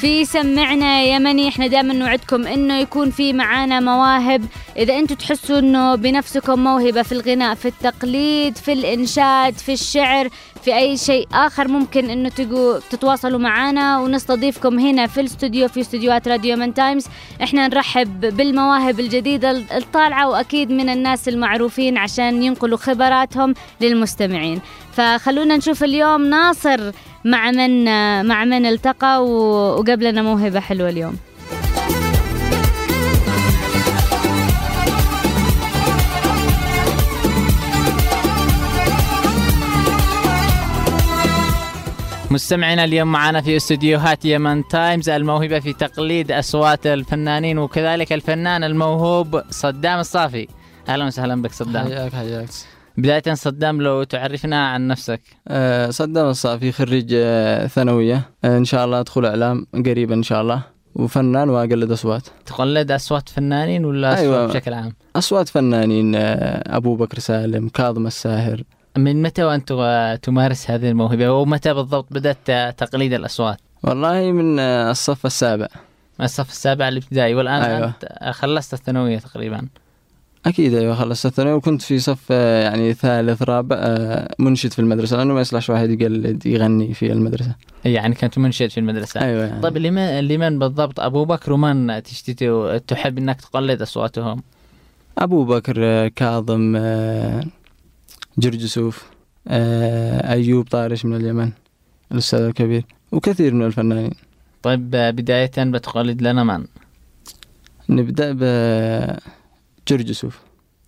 [0.00, 4.44] في سمعنا يمني إحنا دائما نوعدكم إنه يكون في معانا مواهب.
[4.76, 10.28] إذا أنتم تحسوا إنه بنفسكم موهبة في الغناء في التقليد في الإنشاد في الشعر
[10.64, 16.28] في أي شيء آخر ممكن إنه تجوا تتواصلوا معنا ونستضيفكم هنا في الاستوديو في استديوهات
[16.28, 17.06] راديو من تايمز.
[17.42, 24.60] إحنا نرحب بالمواهب الجديدة الطالعة وأكيد من الناس المعروفين عشان ينقلوا خبراتهم للمستمعين.
[24.92, 26.90] فخلونا نشوف اليوم ناصر
[27.24, 27.84] مع من
[28.26, 31.16] مع من التقى وقبلنا موهبة حلوة اليوم.
[42.30, 49.42] مستمعينا اليوم معنا في استديوهات يمن تايمز الموهبة في تقليد أصوات الفنانين وكذلك الفنان الموهوب
[49.50, 50.48] صدام الصافي.
[50.88, 51.84] أهلا وسهلا بك صدام.
[51.84, 52.48] حياك حياك.
[52.96, 55.20] بداية صدام لو تعرفنا عن نفسك.
[55.48, 58.22] أه صدام الصافي خريج أه ثانوية.
[58.44, 60.62] أه إن شاء الله أدخل إعلام قريبا إن شاء الله.
[60.94, 62.22] وفنان وأقلد أصوات.
[62.46, 64.46] تقلد أصوات فنانين ولا أصوات أيوة.
[64.46, 68.62] بشكل عام؟ أصوات فنانين أبو بكر سالم كاظم الساهر.
[68.96, 69.72] من متى وأنت
[70.22, 75.68] تمارس هذه الموهبة؟ ومتى بالضبط بدأت تقليد الأصوات؟ والله من الصف السابع.
[76.20, 77.94] الصف السابع الابتدائي والآن أيوة.
[78.32, 79.66] خلصت الثانوية تقريبا.
[80.46, 85.16] أكيد أيوة خلصت الثانوية وكنت في صف أه يعني ثالث رابع أه منشد في المدرسة
[85.16, 87.54] لأنه ما يصلحش واحد يقلد يغني في المدرسة.
[87.84, 89.20] يعني كنت منشد في المدرسة.
[89.20, 89.60] أيوة يعني.
[89.60, 92.34] طيب لمن لمن بالضبط؟ أبو بكر ومن تشتي
[92.86, 94.42] تحب أنك تقلد أصواتهم؟
[95.18, 97.44] أبو بكر آه، كاظم آه،
[98.38, 99.10] جرجسوف
[99.48, 101.50] آه، أيوب طارش من اليمن
[102.12, 104.10] الأستاذ الكبير وكثير من الفنانين.
[104.62, 106.64] طيب آه، بداية بتقلد لنا من؟
[109.80, 110.38] نبدأ بجرجسوف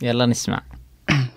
[0.03, 0.63] يلا نسمع.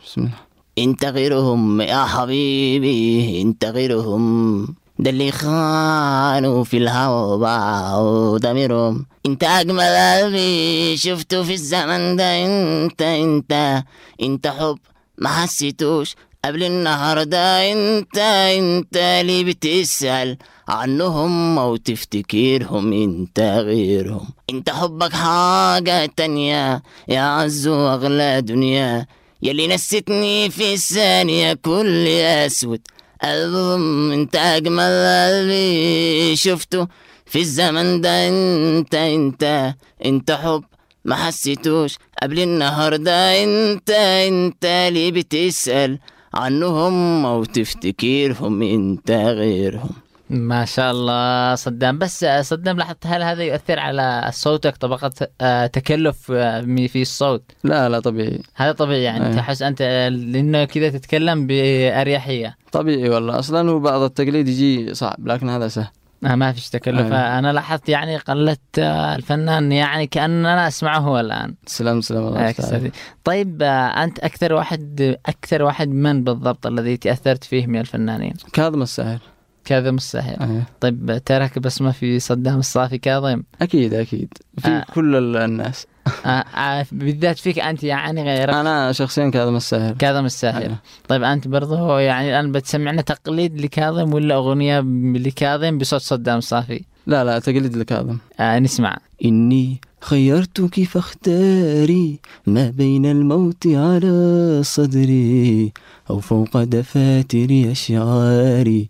[0.05, 0.33] بسم الله.
[0.77, 4.65] انت غيرهم يا حبيبي انت غيرهم
[4.99, 13.01] ده اللي خانوا في الهوى باعوا ضميرهم انت أجمل قلبي شفته في الزمن ده انت
[13.01, 13.83] انت
[14.21, 14.77] انت حب
[15.17, 16.15] ما حسيتوش.
[16.45, 18.17] قبل النهاردة انت
[18.57, 20.37] انت اللي بتسأل.
[20.67, 24.27] عنهم أو تفتكرهم انت غيرهم.
[24.49, 29.05] انت حبك حاجة تانية يا عز وأغلى دنيا.
[29.41, 32.81] يلي نستني في الثانية كل أسود.
[33.23, 36.87] ألبوم انت أجمل قلبي شفته
[37.25, 38.27] في الزمن ده.
[38.27, 39.73] انت انت
[40.05, 40.63] انت حب
[41.05, 41.97] ما حسيتوش.
[42.23, 45.99] قبل النهاردة انت انت اللي بتسأل
[46.33, 50.04] عنهم أو تفتكرهم انت غيرهم.
[50.35, 51.97] ما شاء الله صدام.
[51.97, 55.11] بس آه، صدام لاحظت هل هذا يؤثر على صوتك طبقة
[55.41, 58.39] آه، تكلف آه، في الصوت؟ لا لا طبيعي.
[58.55, 59.27] هذا طبيعي يعني.
[59.27, 59.35] أيه.
[59.35, 59.81] تحس أنت
[60.11, 62.55] لأنه كذا تتكلم بأريحية.
[62.71, 63.39] طبيعي والله.
[63.39, 65.87] أصلا هو بعض التقليد يجي صعب لكن هذا سهل.
[66.25, 67.11] آه ما فيش تكلف.
[67.11, 67.39] أيه.
[67.39, 71.55] أنا لاحظت يعني قلت آه، الفنان يعني كأن أنا أسمعه هو الآن.
[71.65, 72.63] سلام سلام الله أكثر.
[72.63, 72.91] يستعين.
[73.23, 79.19] طيب أنت أكثر واحد أكثر واحد من بالضبط الذي تأثرت فيه من الفنانين؟ كاظم الساهر
[79.65, 80.63] كاظم الساهر أيه.
[80.81, 84.33] طيب ترك بسمة في صدام الصافي كاظم أكيد أكيد.
[84.57, 84.85] في آه.
[84.93, 85.87] كل ال- الناس.
[86.25, 90.75] آه، آه، بالذات فيك أنت يعني غير أنا شخصيا كاظم الساهر كاظم الساهر.
[91.07, 94.79] طيب أنت برضه يعني الآن بتسمعنا تقليد لكاظم ولا أغنية
[95.19, 98.17] لكاظم بصوت صدام الصافي لا لا تقليد لكاظم.
[98.39, 98.97] آه نسمع.
[99.25, 105.73] إني خيرتك فاختاري ما بين الموت على صدري
[106.09, 108.89] أو فوق دفاتر أشعاري.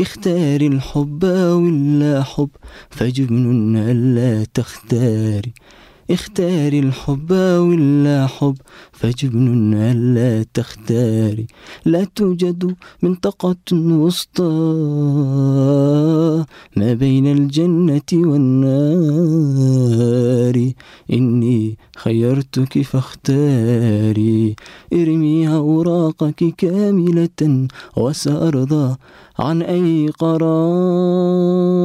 [0.00, 2.50] اختاري الحب ولا حب
[2.90, 5.52] فجبن ألا تختاري.
[6.10, 8.56] اختاري الحب ولا حب
[8.92, 11.46] فجبن ألا تختاري
[11.84, 14.42] لا توجد منطقة وسطى
[16.76, 19.58] ما بين الجنة والنار.
[21.12, 24.56] إني خيرتك فاختاري
[24.92, 28.96] ارمي أوراقك كاملة وسأرضى
[29.38, 31.78] عن أي قرار.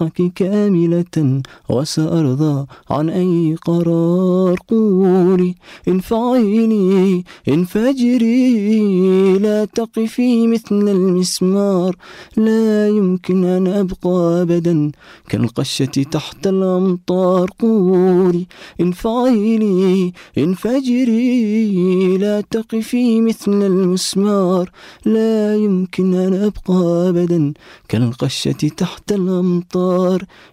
[0.00, 5.54] أوراقك كاملة وسأرضى عن أي قرار قولي
[5.88, 9.38] انفعيني انفجري.
[9.38, 11.96] لا تقفي مثل المسمار
[12.36, 14.90] لا يمكن أن أبقى أبدا
[15.28, 15.84] كالقشة
[16.16, 17.50] تحت الأمطار.
[17.60, 18.46] قولي
[18.80, 22.18] انفعيني انفجري.
[22.18, 24.70] لا تقفي مثل المسمار
[25.04, 27.52] لا يمكن أن أبقى أبدا
[27.88, 29.89] كالقشة تحت الأمطار.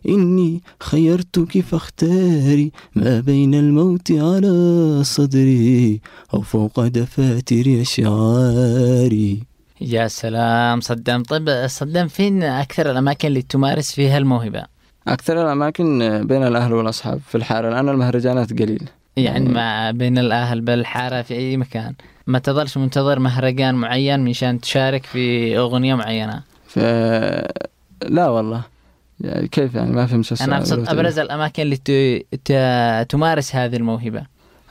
[0.09, 6.01] إني خيرتك فاختاري ما بين الموت على صدري
[6.33, 9.39] أو فوق دفاتر أشعاري
[9.81, 11.23] يا سلام صدام.
[11.23, 14.63] طيب صدام فين أكثر الأماكن اللي تمارس فيها الموهبة؟
[15.07, 15.87] أكثر الأماكن
[16.27, 17.69] بين الأهل والأصحاب في الحارة.
[17.69, 18.89] لأن المهرجانات قليل.
[19.17, 21.93] يعني ما بين الأهل بالحارة في أي مكان.
[22.27, 26.79] ما تظلش منتظر مهرجان معين مشان تشارك في أغنية معينة؟ ف...
[28.07, 28.61] لا والله.
[29.21, 31.91] يعني كيف يعني؟ ما فهمت السؤال أنا أقصد أبرز الأماكن اللي ت...
[32.45, 32.51] ت...
[33.09, 34.23] تمارس هذه الموهبة.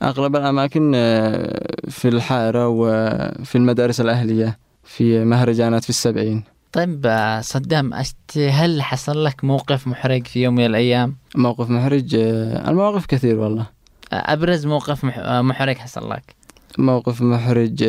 [0.02, 6.44] أغلب الأماكن آه، في الحارة وفي المدارس الأهلية في مهرجانات في السبعين.
[6.72, 8.38] طيب آه، صدام أشت...
[8.38, 13.66] هل حصل لك موقف محرج في يوم من الأيام؟ موقف محرج آه، المواقف كثير والله.
[14.12, 15.18] أبرز موقف مح...
[15.28, 16.34] محرج حصل لك؟
[16.78, 17.84] موقف محرج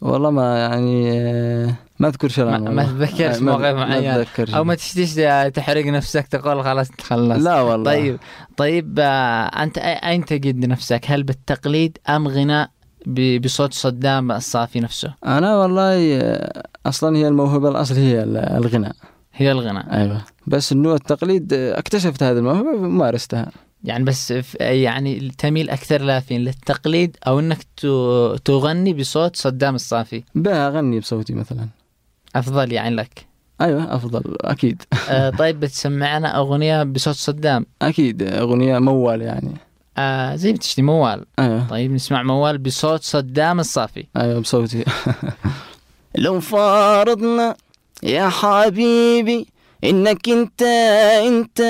[0.00, 4.56] والله ما يعني ما أذكر شيء ما, ما تذكرش موقف ما معين أتذكر شيء.
[4.56, 5.14] أو ما تشتيش
[5.54, 7.84] تحرق نفسك تقول خلاص تخلص لا والله.
[7.92, 8.18] طيب
[8.56, 12.70] طيب آه، أنت أي- أين تجد نفسك؟ هل بالتقليد أم غناء.
[13.42, 18.92] بصوت صدام الصافي نفسه؟ أنا والله آه، أصلا هي الموهبة الأصل هي ال- الغناء
[19.34, 23.50] هي الغناء أيوة بس إنه التقليد آه، اكتشفت هذه الموهبة ومارستها
[23.84, 30.22] يعني بس يعني تميل أكثر لا فين للتقليد أو أنك ت- تغني بصوت صدام الصافي
[30.34, 31.66] بها أغني بصوتي مثلا
[32.34, 33.26] أفضل يعني لك.
[33.60, 34.82] أيوة أفضل أكيد.
[35.10, 37.66] آه طيب بتسمعنا أغنية بصوت صدام.
[37.82, 39.54] أكيد أغنية موال يعني.
[39.98, 41.24] آه زي ما تشتي موال.
[41.38, 41.68] أيوه.
[41.68, 44.06] طيب نسمع موال بصوت صدام الصافي.
[44.16, 44.84] أيوه بصوتي.
[46.18, 47.56] لو فرضنا
[48.02, 49.46] يا حبيبي
[49.84, 50.62] إنك أنت
[51.26, 51.62] أنت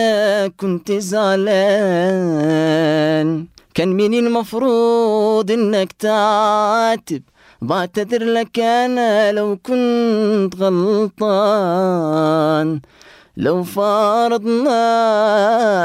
[0.56, 0.92] كنت
[2.14, 7.22] زعلان كان من المفروض إنك تعاتب.
[7.64, 12.00] بعتذر لك أنا لو كنت غلطان.
[13.36, 14.70] لو فرضنا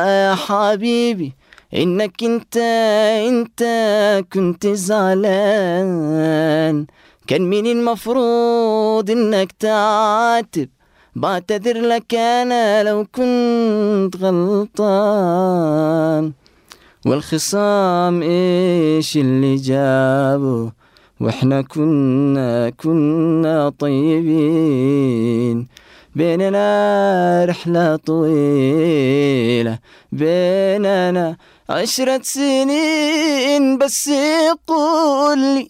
[0.07, 1.33] يا حبيبي
[1.73, 2.57] إنك أنت
[3.27, 3.63] أنت
[4.33, 6.05] كنت زعلان.
[7.27, 10.69] كان من المفروض إنك تعاتب.
[11.15, 15.53] بعتذر لك أنا لو كنت غلطان.
[17.05, 20.78] والخصام إيش اللي جابه؟
[21.19, 25.67] وإحنا كنا كنا طيبين.
[26.15, 29.79] بيننا رحلة طويلة
[30.11, 31.37] بيننا
[31.69, 33.77] عشرة سنين.
[33.77, 35.69] بس يقول لي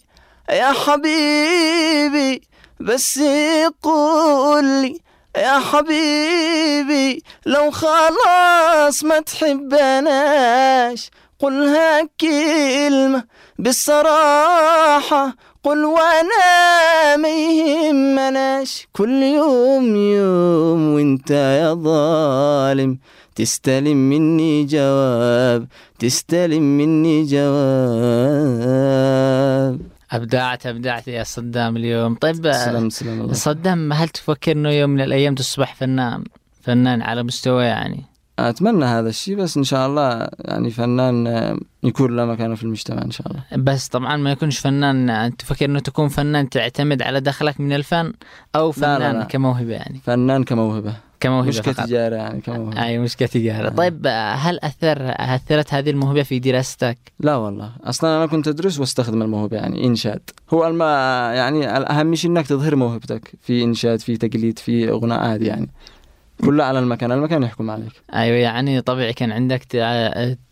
[0.50, 2.42] يا حبيبي
[2.80, 4.98] بس يقول لي
[5.36, 11.10] يا حبيبي لو خلاص ما تحبناش
[11.40, 13.24] قلها كلمة
[13.58, 22.98] بالصراحة قل وأنا ما يهمناش كل يوم يوم وإنت يا ظالم
[23.34, 25.66] تستلم مني جواب
[25.98, 27.50] تستلم مني جواب.
[30.12, 32.14] أبدعت أبدعت يا صدام اليوم.
[32.14, 36.24] طيب سلام سلام الله صدام هل تفكر إنه يوم من الأيام تصبح فنان
[36.62, 38.04] فنان على مستوى يعني
[38.48, 43.02] أتمنى هذا الشيء بس إن شاء الله يعني فنان آه، يكون له مكانة في المجتمع
[43.02, 43.42] إن شاء الله.
[43.56, 48.12] بس طبعا ما يكونش فنان تفكر إنه تكون فنان تعتمد على دخلك من الفن
[48.56, 49.24] أو لا، فنان لا.
[49.24, 50.94] كموهبة يعني؟ فنان كموهبة.
[51.20, 51.60] كموهبة مش.
[51.60, 52.84] كتجارة يعني كموهبة.
[52.84, 53.68] أي مش كتجارة.
[53.68, 57.72] طيب آه، هل أثر أثرت هذه الموهبة في دراستك؟ لا والله.
[57.84, 60.20] أصلا أنا كنت أدرس وأستخدم الموهبة يعني إنشاد.
[60.54, 60.84] هو الما
[61.34, 65.68] يعني الأهم شيء إنك تظهر موهبتك في إنشاد في تقليد في اغناء عادي يعني.
[66.44, 67.92] كله على المكان المكان يحكم عليك.
[68.14, 69.64] أيوه يعني طبيعي كان عندك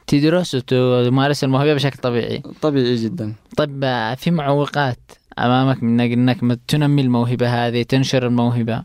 [0.07, 2.43] تدرس وتمارس الموهبة بشكل طبيعي.
[2.63, 3.35] طبيعي جدا.
[3.57, 3.85] طيب
[4.17, 4.99] في معوقات
[5.39, 8.83] أمامك من إنك تنمي الموهبة هذه تنشر الموهبة؟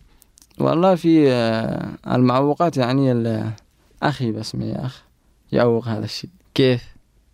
[0.60, 3.44] والله في آه، المعوقات يعني
[4.04, 5.04] أخي باسمي يا أخ
[5.52, 6.30] يعوق هذا الشيء.
[6.56, 6.84] كيف؟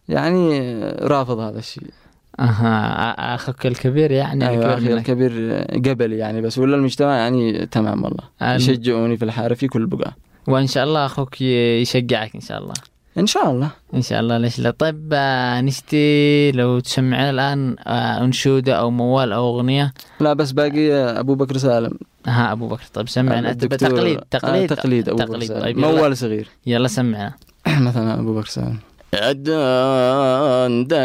[0.09, 1.91] يعني آه، رافض هذا الشيء.
[2.39, 4.93] أها أخوك الكبير يعني أيوه أخي.
[4.93, 8.23] الكبير آه، قبلي يعني بس ولا المجتمع يعني تمام والله.
[8.55, 10.15] يشجعوني في الحارة في كل بقعة.
[10.47, 12.73] وإن شاء الله أخوك يشجعك إن شاء الله.
[13.17, 13.69] إن شاء الله.
[13.93, 19.32] إن شاء الله ليش لا؟ طيب آه، نشتي لو تسمعنا الآن آه، أنشودة أو موال
[19.34, 19.93] أو أغنية.
[20.19, 21.91] لا بس باقي آه، أبو بكر سالم.
[22.27, 22.84] ها أبو بكر.
[22.93, 24.69] طيب سمعنا الدكتور- تقليد آه، تقليد.
[24.69, 25.47] تقليد أبو بكر تقليد.
[25.47, 25.61] سالم.
[25.61, 26.47] طيب موال صغير.
[26.65, 27.34] يلا سمعنا.
[27.67, 28.77] مثلا أبو بكر سالم.
[29.14, 30.99] عندنا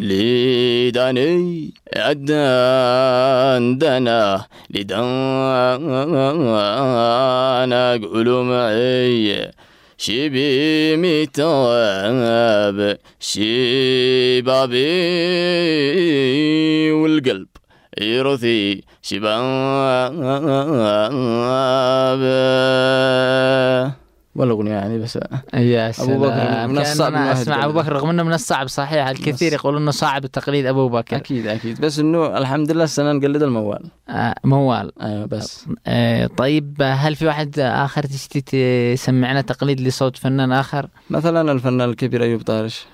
[0.00, 2.46] لداني عندنا
[4.70, 6.06] لدانا
[7.92, 9.50] قولوا معي
[9.98, 12.78] شبي متواب
[13.20, 14.76] شبابي
[16.92, 17.48] والقلب.
[18.00, 20.16] يرثي شباب.
[24.36, 25.18] والاغنيه يعني بس
[25.54, 27.64] يا سلام أبو بكر من الصعب أسمع.
[27.64, 27.72] أبو.
[27.72, 31.16] بكر رغم إنه من الصعب صحيح الكثير يقولون إنه صعب تقليد أبو بكر.
[31.16, 31.80] أكيد أكيد.
[31.80, 33.84] بس إنه الحمد لله السنة نقلد الموال.
[34.08, 35.02] آه، موال.
[35.02, 35.66] أيوه بس.
[35.86, 38.40] آه، طيب هل في واحد آخر تشتي
[38.96, 42.86] تسمعنا تقليد لصوت فنان آخر؟ مثلا الفنان الكبير أيوب طارش.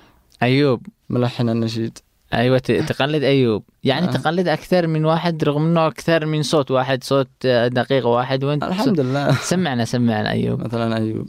[0.43, 0.85] أيوب.
[1.09, 1.97] ملحن النشيد.
[2.33, 3.63] أيوه تقلد أيوب.
[3.83, 4.11] يعني آه.
[4.11, 8.43] تقلد أكثر من واحد رغم إنه أكثر من صوت واحد صوت آه، دقيقه واحد.
[8.43, 9.31] وأنت الحمد لله.
[9.53, 10.63] سمعنا سمعنا أيوب.
[10.63, 11.27] مثلا أيوب.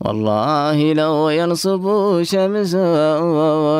[0.00, 2.74] والله لو ينصب شمس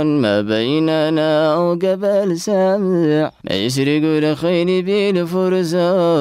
[0.04, 6.18] ما بيننا وقبل سامع ما يسرق الخيل بالفرسان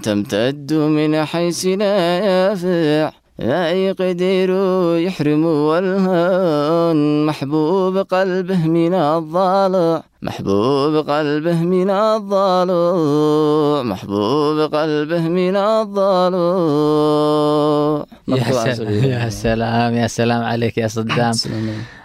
[0.00, 3.23] تمتد من حيث لا يفع.
[3.38, 4.50] لا يقدر
[4.98, 7.26] يحرم والهان.
[7.26, 16.44] محبوب قلبه من الضالع محبوب قلبه من الضالع محبوب قلبه من الضالع.
[18.28, 21.32] يا سلام يا سلام عليك يا صدام.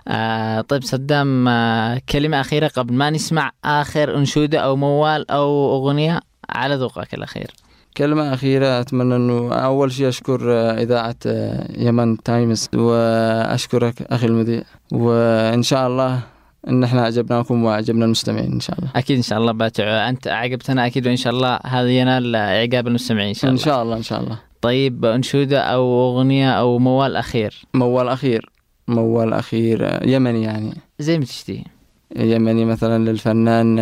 [0.08, 6.20] آه طيب صدام آه كلمة أخيرة قبل ما نسمع آخر أنشودة أو موال أو أغنية
[6.50, 7.52] على ذوقك الأخير.
[7.98, 14.62] كلمة أخيرة أتمنى أنه أول شيء أشكر آه، إذاعة آه، يمن تايمز وأشكرك أخي المذيع
[14.92, 16.20] وإن شاء الله
[16.68, 18.90] إن إحنا أعجبناكم وأعجبنا المستمعين إن شاء الله.
[18.96, 20.10] أكيد إن شاء الله باتع.
[20.10, 23.64] أنت عجبتنا أكيد وإن شاء الله هذا ينال إعجاب المستمعين إن شاء الله.
[23.64, 24.40] شاء الله إن شاء الله.
[24.62, 28.50] طيب أنشودة أو أغنية أو موال أخير؟ موال أخير
[28.88, 30.74] موال أخير آه، يمني يعني.
[31.00, 31.64] زي ما تشتهي.
[32.16, 33.80] يمني مثلا للفنان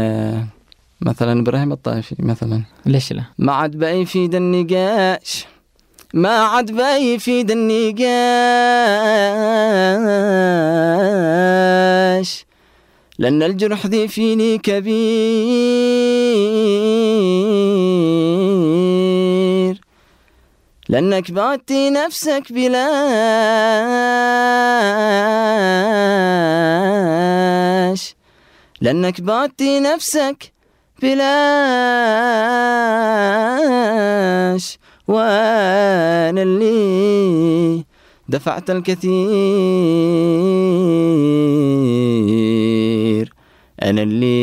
[1.02, 2.64] مثلا إبراهيم الطائفي مثلا.
[2.86, 5.45] ليش لا؟ ما عاد بقى يفيد النقاش.
[6.14, 8.08] ما عاد بقى يفيد النقاش.
[13.20, 14.98] لأن الجرح ذي فيني كبير.
[20.89, 22.78] لأنك بعدتي نفسك بلاش
[28.82, 30.54] لأنك بعدتي نفسك
[31.02, 31.28] بلاش.
[35.08, 37.84] وأنا اللي
[38.30, 39.18] دفعت الكثير؟
[43.84, 44.38] أنا اللي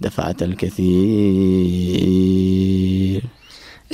[0.00, 0.84] دفعت الكثير.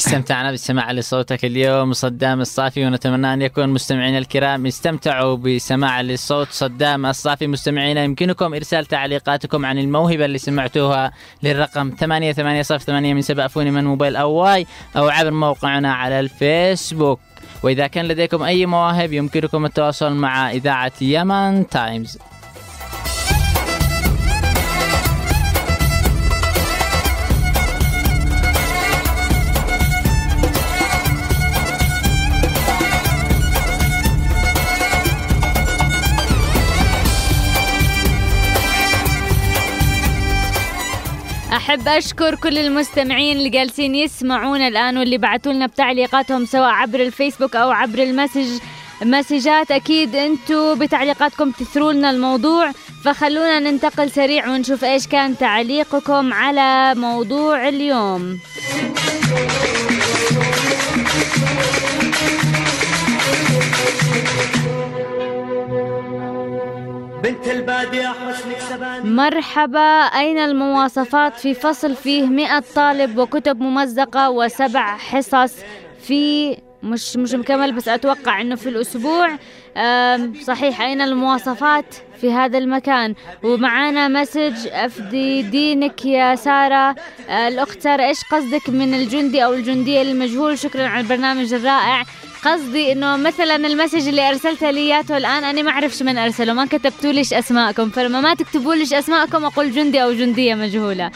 [0.06, 7.06] استمتعنا بالسماع لصوتك اليوم صدام الصافي ونتمنى أن يكون مستمعينا الكرام استمتعوا بسماع لصوت صدام
[7.06, 7.46] الصافي.
[7.46, 14.32] مستمعينا يمكنكم إرسال تعليقاتكم عن الموهبة اللي سمعتوها للرقم 8808 من سبأفون يمن موبايل أو
[14.32, 14.66] Y
[14.96, 17.20] أو عبر موقعنا على الفيسبوك.
[17.62, 22.18] وإذا كان لديكم أي مواهب يمكنكم التواصل مع إذاعة يمن تايمز
[41.70, 47.56] أحب أشكر كل المستمعين اللي جالسين يسمعونا الآن واللي بعتوا لنا بتعليقاتهم سواء عبر الفيسبوك
[47.56, 48.62] أو عبر المسج
[49.02, 49.70] مسجات.
[49.70, 52.72] أكيد أنتوا بتعليقاتكم تثروا لنا الموضوع
[53.04, 58.38] فخلونا ننتقل سريع ونشوف إيش كان تعليقكم على موضوع اليوم.
[67.22, 68.49] بنت البادية سبان
[69.04, 70.00] مرحبا.
[70.00, 75.54] أين المواصفات في فصل فيه مئة طالب وكتب ممزقة وسبع حصص
[76.02, 79.28] في مش مش مكمل بس أتوقع أنه في الأسبوع.
[80.42, 86.94] صحيح أين المواصفات في هذا المكان؟ ومعانا مسج أفدي دينك يا سارة.
[87.28, 92.02] آه، الأخت سارة إيش قصدك من الجندي أو الجندية المجهول؟ شكرا على البرنامج الرائع.
[92.44, 96.66] قصدي إنه مثلا المسج اللي أرسلته لي إياته الآن أنا ما أعرفش من أرسله ما
[96.66, 97.90] كتبتوا ليش أسماءكم.
[97.90, 101.10] فلما ما تكتبوا ليش أسماءكم أقول جندي أو جندية مجهولة.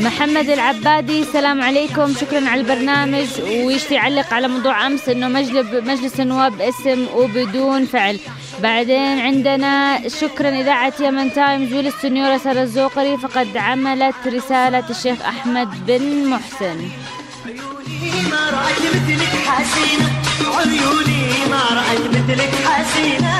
[0.00, 2.14] محمد العبادي السلام عليكم.
[2.20, 3.26] شكرا على البرنامج.
[3.40, 8.18] ويشتي يعلق على موضوع أمس إنه مجلس مجلس النواب اسم وبدون فعل.
[8.62, 13.16] بعدين عندنا شكرا إذاعة يمن تايمز وللسنيوره سارة الزوقري.
[13.16, 16.88] فقد عملت رسالة الشيخ أحمد بن محسن.
[18.30, 20.08] ما رأيت مثلك حسينة
[20.56, 23.34] عيوني ما رأيت مثلك حسينة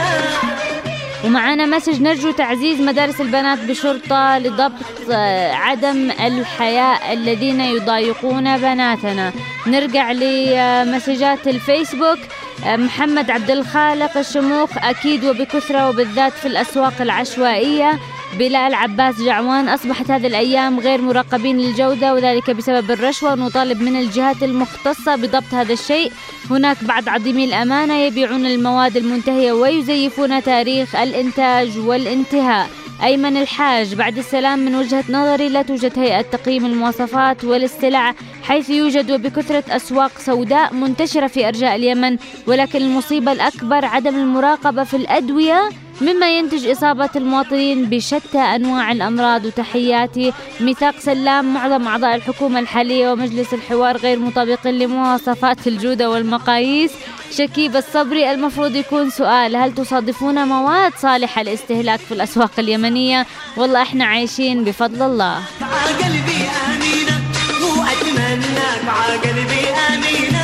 [1.24, 9.32] ومعانا message نرجو تعزيز مدارس البنات بشرطة لضبط آه، عدم الحياء الذين يضايقون بناتنا.
[9.66, 12.18] نرجع لمسجات الفيسبوك.
[12.66, 17.98] آه، محمد عبد الخالق الشموخ أكيد وبكثرة وبالذات في الأسواق العشوائية.
[18.39, 24.43] بلال عباس جعوان أصبحت هذه الأيام غير مراقبين للجودة وذلك بسبب الرشوة ونطالب من الجهات
[24.43, 26.12] المختصة بضبط هذا الشيء.
[26.51, 32.68] هناك بعض عديمي الأمانة يبيعون المواد المنتهية ويزيفون تاريخ الإنتاج والانتهاء.
[33.03, 39.11] أيمن الحاج بعد السلام من وجهة نظري لا توجد هيئة تقييم المواصفات والاستلع حيث يوجد
[39.11, 42.16] وبكثرة أسواق سوداء منتشرة في أرجاء اليمن
[42.47, 45.68] ولكن المصيبة الأكبر عدم المراقبة في الأدوية
[46.01, 53.55] مما ينتج إصابة المواطنين بشتى أنواع الأمراض وتحياتي ميثاق سلام معظم أعضاء الحكومة الحالية ومجلس
[53.55, 56.92] الحوار غير مطابقين لمواصفات الجودة والمقاييس.
[57.32, 63.26] شكيب الصبري المفروض يكون سؤال هل تصادفون مواد صالحة للاستهلاك في الأسواق اليمنية؟
[63.57, 65.42] والله إحنا عايشين بفضل الله.
[65.62, 67.20] عقلبي أمينة
[67.62, 70.38] وأتمناك عقلبي أمينة.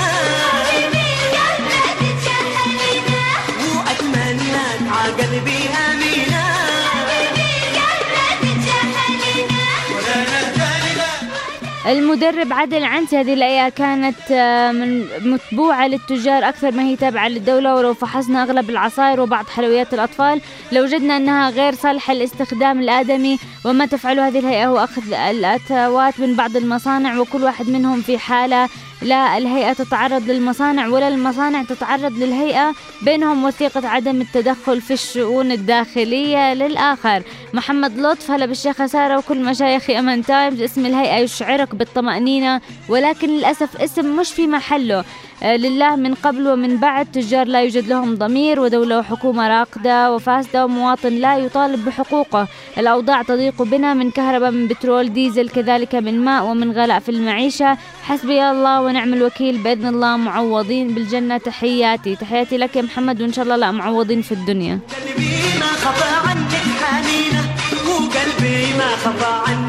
[11.86, 17.74] المدرب عادل عنسي هذه الآية كانت آه، من متبوعة للتجار أكثر ما هي تابعة للدولة
[17.74, 20.40] ولو فحصنا أغلب العصائر وبعض حلويات الأطفال
[20.72, 26.56] لوجدنا أنها غير صالحة للاستخدام الآدمي وما تفعله هذه الهيئة هو أخذ الأتوات من بعض
[26.56, 28.68] المصانع وكل واحد منهم في حالة
[29.03, 36.55] لا الهيئة تتعرض للمصانع ولا المصانع تتعرض للهيئة بينهم وثيقة عدم التدخل في الشؤون الداخلية
[36.55, 37.22] للآخر.
[37.55, 40.61] محمد لطف هلا بالشيخة سارة وكل مشايخ يمن تايمز.
[40.61, 45.05] اسم الهيئة يشعرك بالطمأنينة ولكن للأسف اسم مش في محله.
[45.43, 51.12] لله من قبل ومن بعد تجار لا يوجد لهم ضمير ودولة وحكومة راقدة وفاسدة ومواطن
[51.12, 52.49] لا يطالب بحقوقه.
[52.78, 57.78] الأوضاع تضيق بنا من كهرباء من بترول ديزل كذلك من ماء ومن غلاء في المعيشة.
[58.03, 61.39] حسبي الله ونعم الوكيل بإذن الله معوضين بالجنة.
[61.39, 64.78] تحياتي تحياتي لك يا محمد وإن شاء الله لا معوضين في الدنيا.
[64.89, 67.43] قلبي ما خفى عنك حنينة
[67.89, 69.63] وقلبي ما خفى عنك.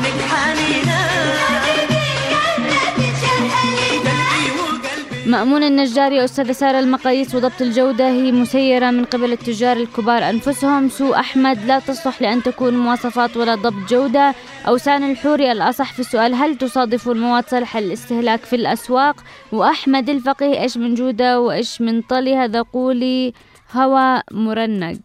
[5.26, 10.90] مأمون النجاري أستاذة سارة المقاييس وضبط الجودة هي مسيرة من قبل التجار الكبار أنفسهم.
[10.90, 14.36] سوء أحمد لا تصلح لأن تكون مواصفات ولا ضبط جودة.
[14.68, 19.16] أوسان الحوري الأصح في السؤال هل تصادف المواد صالحة للاستهلاك في الأسواق؟
[19.52, 23.34] وأحمد الفقيه إيش من جودة وإيش من طلي؟ هذا قولي
[23.74, 25.00] هوا مرنق.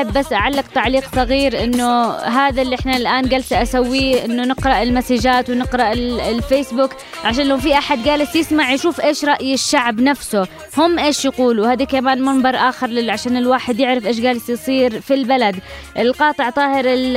[0.00, 4.82] اي أحب بس أعلق تعليق صغير إنه هذا اللي إحنا الآن جالسة أسويه إنه نقرأ
[4.82, 6.90] المسجات ونقرأ ال- الفيسبوك
[7.24, 10.46] عشان لو في أحد جالس يسمع يشوف إيش رأي الشعب نفسه.
[10.78, 15.56] هم إيش يقولوا؟ هذا كمان منبر لل- عشان الواحد يعرف إيش جالس يصير في البلد.
[15.98, 17.16] القاطع طاهر ال-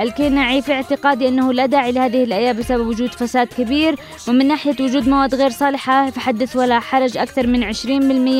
[0.00, 3.96] الكنعي في اعتقادي أنه لا داعي لهذه الآية بسبب وجود فساد كبير.
[4.28, 7.86] ومن ناحية وجود مواد غير صالحة فحدث ولا حرج أكثر من 20%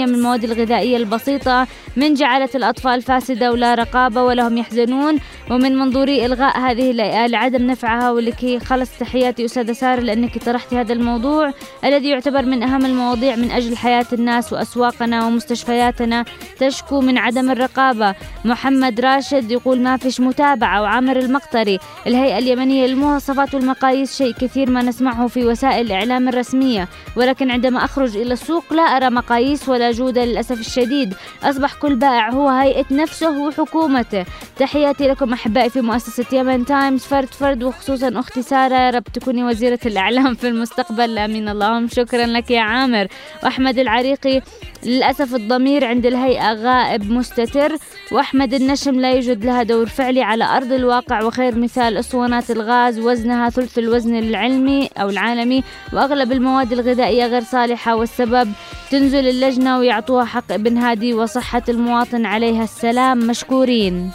[0.06, 1.66] من المواد الغذائية البسيطة
[1.96, 5.18] من جعلت الأطفال فاسدة ولا رقابة ولهم يحزنون.
[5.50, 10.92] ومن منظوري إلغاء هذه الآية لعدم نفعها ولكي خلص تحياتي أستاذة سارة لأنك طرحتي هذا
[10.92, 11.52] الموضوع
[11.84, 16.24] الذي يعتبر من أهم المواضيع من أجل حياة الناس وأسواقنا ومستشفياتنا.
[16.60, 18.14] تشكو من عدم الرقابة.
[18.44, 20.82] محمد راشد يقول ما فيش متابعة.
[20.82, 26.88] وعامر المقطري الهيئة اليمنية للمواصفات والمقاييس شيء كثير ما نسمعه في وسائل الإعلام الرسمية.
[27.16, 31.14] ولكن عندما أخرج إلى السوق لا أرى مقاييس ولا جودة للأسف الشديد.
[31.42, 34.24] أصبح كل بائع هو هيئة نفسه وحكومته
[34.56, 39.78] تحياتي لكم أحبائي في مؤسسة يمن تايمز فرد فرد وخصوصا أختي سارة رب تكوني وزيرة
[39.86, 41.18] الإعلام في المستقبل.
[41.18, 41.48] آمين.
[41.48, 43.06] اللهم شكرا لك يا عامر.
[43.42, 44.42] وأحمد العريقي
[44.84, 47.76] للأسف الضمير عند الهيئة غائب مستتر
[48.12, 53.50] وأحمد النشم لا يوجد لها دور فعلي على أرض الواقع وخير مثال أسطوانات الغاز وزنها
[53.50, 58.52] ثلث الوزن العلمي أو العالمي وأغلب المواد الغذائية غير صالحة والسبب
[58.90, 63.18] تنزل اللجنة ويعطوها حق ابن هادي وصحة المواطن عليها السلام.
[63.18, 64.10] مشكورين.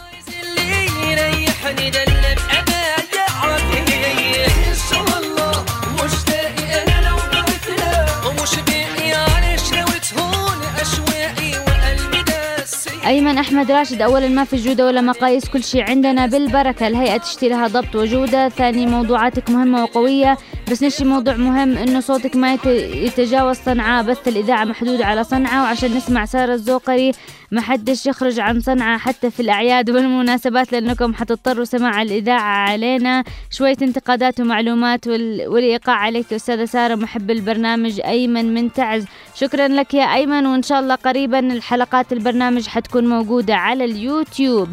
[13.06, 16.86] أيمن أحمد راشد أولا ما في جودة ولا مقاييس كل شيء عندنا بالبركة.
[16.86, 20.38] الهيئة تشتري لها ضبط وجودة ثاني موضوعاتك مهمة وقوية.
[20.70, 25.64] بس نشي موضوع مهم إنه صوتك ما يت- يتجاوز صنعاء بث الإذاعة محدود على صنعاء
[25.64, 27.12] وعشان نسمع سارة الزوقري
[27.50, 33.24] ما حدش يخرج عن صنعاء حتى في الأعياد والمناسبات لأنكم حتضطروا سماع الإذاعة علينا.
[33.50, 35.48] شوية انتقادات ومعلومات وال...
[35.48, 39.04] والإيقاع عليك أستاذة سارة محب البرنامج أيمن من تعز.
[39.34, 44.68] شكرا لك يا أيمن وإن شاء الله قريبا الحلقات البرنامج حتكون موجودة على اليوتيوب.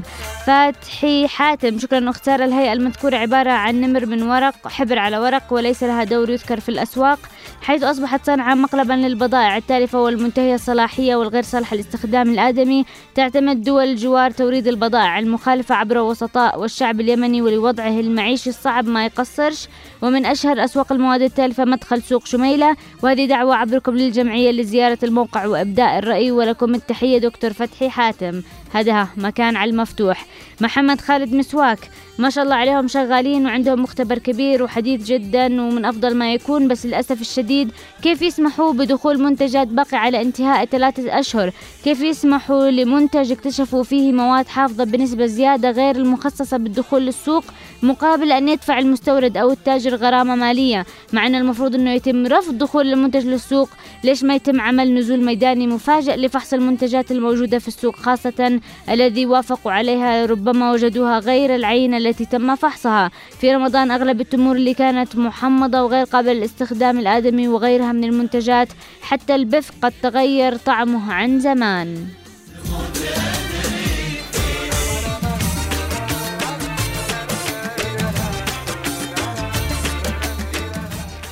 [0.45, 5.53] فتحي حاتم شكرا أخت سارة الهيئة المذكورة عبارة عن نمر من ورق حبر على ورق
[5.53, 7.19] وليس لها دور يذكر في الأسواق
[7.61, 12.85] حيث أصبحت صنعاء مقلبا للبضائع التالفة والمنتهية الصلاحية والغير صالحة لاستخدام الآدمي.
[13.15, 19.67] تعتمد دول الجوار توريد البضائع المخالفة عبر وسطاء والشعب اليمني ولوضعه المعيشي الصعب ما يقصرش.
[20.01, 22.75] ومن أشهر أسواق المواد التالفة مدخل سوق شميلة.
[23.03, 28.41] وهذه دعوة عبركم للجمعية لزيارة الموقع وإبداء الرأي ولكم التحية دكتور فتحي حاتم.
[28.73, 30.25] هذا مكان على المفتوح.
[30.61, 31.79] محمد خالد مسواك
[32.21, 36.85] ما شاء الله عليهم شغالين وعندهم مختبر كبير وحديث جدا ومن أفضل ما يكون بس
[36.85, 41.51] للأسف الشديد كيف يسمحوا بدخول منتجات بقي على انتهاء ثلاثة أشهر؟
[41.83, 47.43] كيف يسمحوا لمنتج اكتشفوا فيه مواد حافظة بنسبة زيادة غير المخصصة بالدخول للسوق
[47.83, 52.93] مقابل أن يدفع المستورد أو التاجر غرامة مالية؟ مع أن المفروض أنه يتم رفض دخول
[52.93, 53.69] المنتج للسوق
[54.03, 58.59] ليش ما يتم عمل نزول ميداني مفاجئ لفحص المنتجات الموجودة في السوق خاصة
[58.89, 63.11] الذي وافقوا عليها ربما وجدوها غير العينة التي تم فحصها.
[63.39, 68.67] في رمضان أغلب التمور اللي كانت محمضة وغير قابلة للاستخدام الآدمي وغيرها من المنتجات
[69.01, 72.07] حتى البف قد تغير طعمه عن زمان.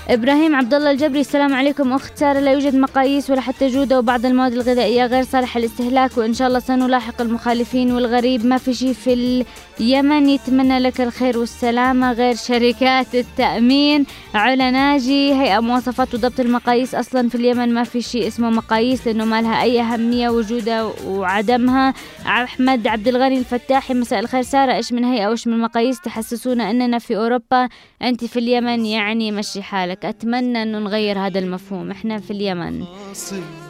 [0.10, 1.94] إبراهيم عبد الله الجبري السلام عليكم.
[1.94, 6.34] أخت سارة لا يوجد مقاييس ولا حتى جودة وبعض المواد الغذائية غير صالحة للاستهلاك وإن
[6.34, 8.46] شاء الله سنلاحق المخالفين والغريب.
[8.46, 9.46] ما في شيء في
[9.80, 14.06] اليمن يتمنى لك الخير والسلامة غير شركات التأمين.
[14.34, 16.96] علا ناجي هيئة مواصفات وضبط المقاييس.
[16.96, 21.94] أصلا في اليمن ما في شيء اسمه مقاييس لأنه ما لها أي أهمية وجودها وعدمها.
[22.26, 24.74] أحمد عبد الغني الفتاحي مساء الخير سارة.
[24.74, 27.70] إيش من هيئة وإيش من مقاييس تحسسونا أننا في أوروبا؟
[28.02, 29.99] أنت في اليمن يعني مشي حالك.
[30.06, 31.92] أتمنى انه نغير هذا المفهوم.
[31.92, 32.86] إحنا في اليمن.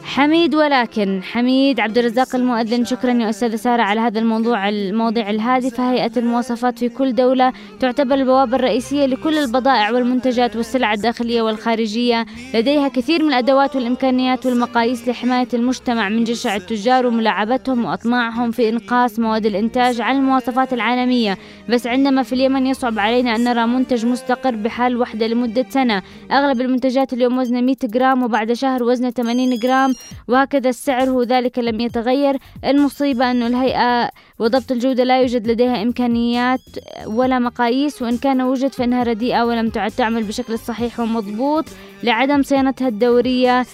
[0.04, 5.92] حميد ولكن حميد عبد الرزاق المؤذن شكرا يا أستاذة سارة على هذا الموضوع المواضيع الهادفه
[5.92, 12.26] هيئه المواصفات في كل دولة تعتبر البوابة الرئيسية لكل البضائع والمنتجات والسلع الداخلية والخارجية.
[12.54, 19.18] لديها كثير من الأدوات والإمكانيات والمقاييس لحماية المجتمع من جشع التجار وملاعبتهم وأطماعهم في إنقاص
[19.18, 21.38] مواد الإنتاج عن المواصفات العالمية.
[21.68, 26.60] بس عندما في اليمن يصعب علينا أن نرى منتج مستقر بحال وحدة لمدة سنة أغلب
[26.60, 29.89] المنتجات اليوم وزنها 100 جرام وبعد شهر وزنها 80 جرام
[30.28, 32.36] وهكذا السعر هو ذلك لم يتغير.
[32.64, 36.60] المصيبة أن الهيئة وضبط الجودة لا يوجد لديها إمكانيات
[37.06, 41.64] ولا مقاييس وإن كان وجد فإنها رديئة ولم تعد تعمل بشكل صحيح ومضبوط.
[42.02, 43.66] لعدم صيانتها الدورية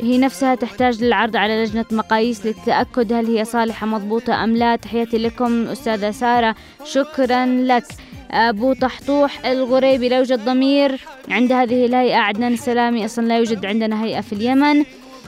[0.00, 4.76] هي نفسها تحتاج للعرض على لجنة مقاييس للتأكد هل هي صالحة مضبوطة أم لا.
[4.76, 6.54] تحياتي لكم أستاذة سارة
[6.84, 7.84] شكرا لك.
[8.30, 14.04] أبو طحطوح الغريبي لا يوجد ضمير عند هذه الهيئة عدنان السلامي أصلا لا يوجد عندنا
[14.04, 14.84] هيئة في اليمن.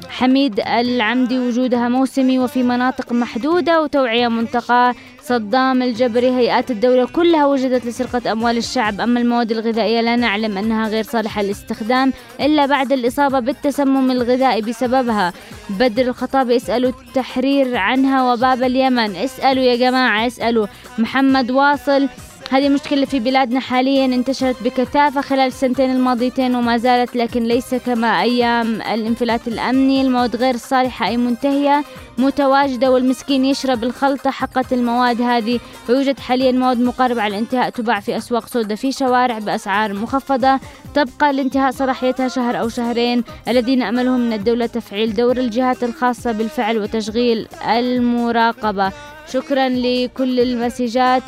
[0.08, 7.86] حميد العمدي وجودها موسمي وفي مناطق محدودة وتوعية منتقاة صدام الجبري هيئات الدولة كلها وجدت
[7.86, 9.00] لسرقة أموال الشعب.
[9.00, 15.32] أما المواد الغذائية لا نعلم أنها غير صالحة للاستخدام إلا بعد الإصابة بالتسمم الغذائي بسببها.
[15.70, 19.16] بدر الخطابي اسألوا التحرير عنها وباب اليمن.
[19.16, 20.66] اسألوا يا جماعة اسألوا.
[20.98, 22.08] محمد واصل
[22.52, 28.22] هذه مشكلة في بلادنا حاليا انتشرت بكثافة خلال السنتين الماضيتين وما زالت لكن ليس كما
[28.22, 30.00] أيام الانفلات الأمني.
[30.02, 31.84] المواد غير الصالحة أي منتهية.
[32.18, 35.60] متواجدة والمسكين يشرب الخلطة حقة المواد هذه.
[35.88, 40.60] ويوجد حاليا مواد مقاربة على الانتهاء تباع في أسواق سوداء في شوارع بأسعار مخفضة.
[40.94, 46.78] تبقى لانتهاء صلاحيتها شهر أو شهرين الذين أملهم من الدولة تفعيل دور الجهات الخاصة بالفعل
[46.78, 48.92] وتشغيل المراقبة.
[49.32, 51.22] شكرا لكل المسجات.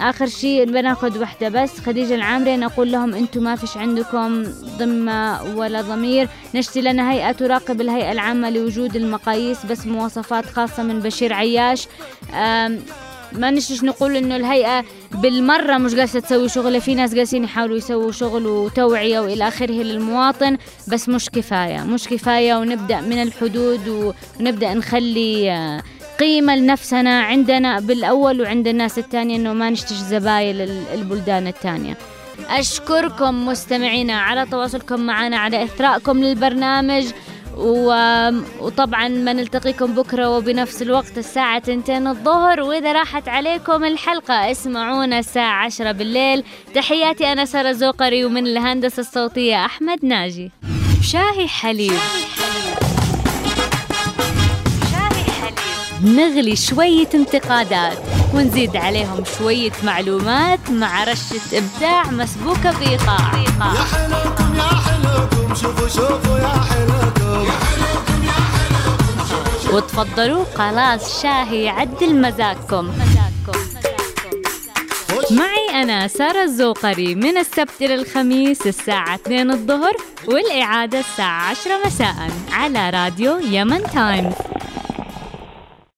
[0.00, 1.80] آخر شيء بناخذ واحدة بس.
[1.80, 4.44] خديجة العامري نقول لهم أنتم ما فيش عندكم
[4.78, 6.28] ضمة ولا ضمير.
[6.54, 9.61] نشتي لنا هيئة تراقب الهيئة العامة لوجود المقاييس.
[9.66, 11.86] بس مواصفات خاصة من بشير عياش.
[13.32, 18.12] ما نشتش نقول إنه الهيئة بالمرة مش جالسة تسوي شغلة في ناس جالسين يحاولوا يسووا
[18.12, 20.56] شغل وتوعية وإلى آخره للمواطن
[20.88, 25.82] بس مش كفاية مش كفاية ونبدأ من الحدود ونبدأ نخلي
[26.20, 30.60] قيمة لنفسنا عندنا بالأول وعند الناس الثانية إنه ما نشتش زبايل
[30.94, 31.96] البلدان الثانية.
[32.50, 37.04] أشكركم مستمعينا على تواصلكم معنا على إثرائكم للبرنامج.
[37.56, 42.60] وطبعا ما نلتقيكم بكرة وبنفس الوقت الساعة تنتين الظهر.
[42.60, 46.44] وإذا راحت عليكم الحلقة اسمعونا الساعة عشرة بالليل.
[46.74, 50.50] تحياتي أنا سارة زوقري ومن الهندسة الصوتية أحمد ناجي.
[51.02, 51.98] شاهي حليب.
[56.04, 57.98] نغلي شوية انتقادات
[58.34, 66.38] ونزيد عليهم شوية معلومات مع رشة إبداع مسبوكة بإيقاع يا حلوكم يا حلوكم شوفوا شوفوا
[66.38, 67.21] يا حلوكم
[69.72, 72.88] وتفضلوا خلاص شاهي عدل مزاجكم.
[72.88, 73.58] مزاجكم
[75.30, 79.92] معي أنا سارة الزوقري من السبت إلى الخميس الساعة 2 الظهر
[80.28, 84.34] والإعادة الساعة 10 مساء على راديو يمن تايمز.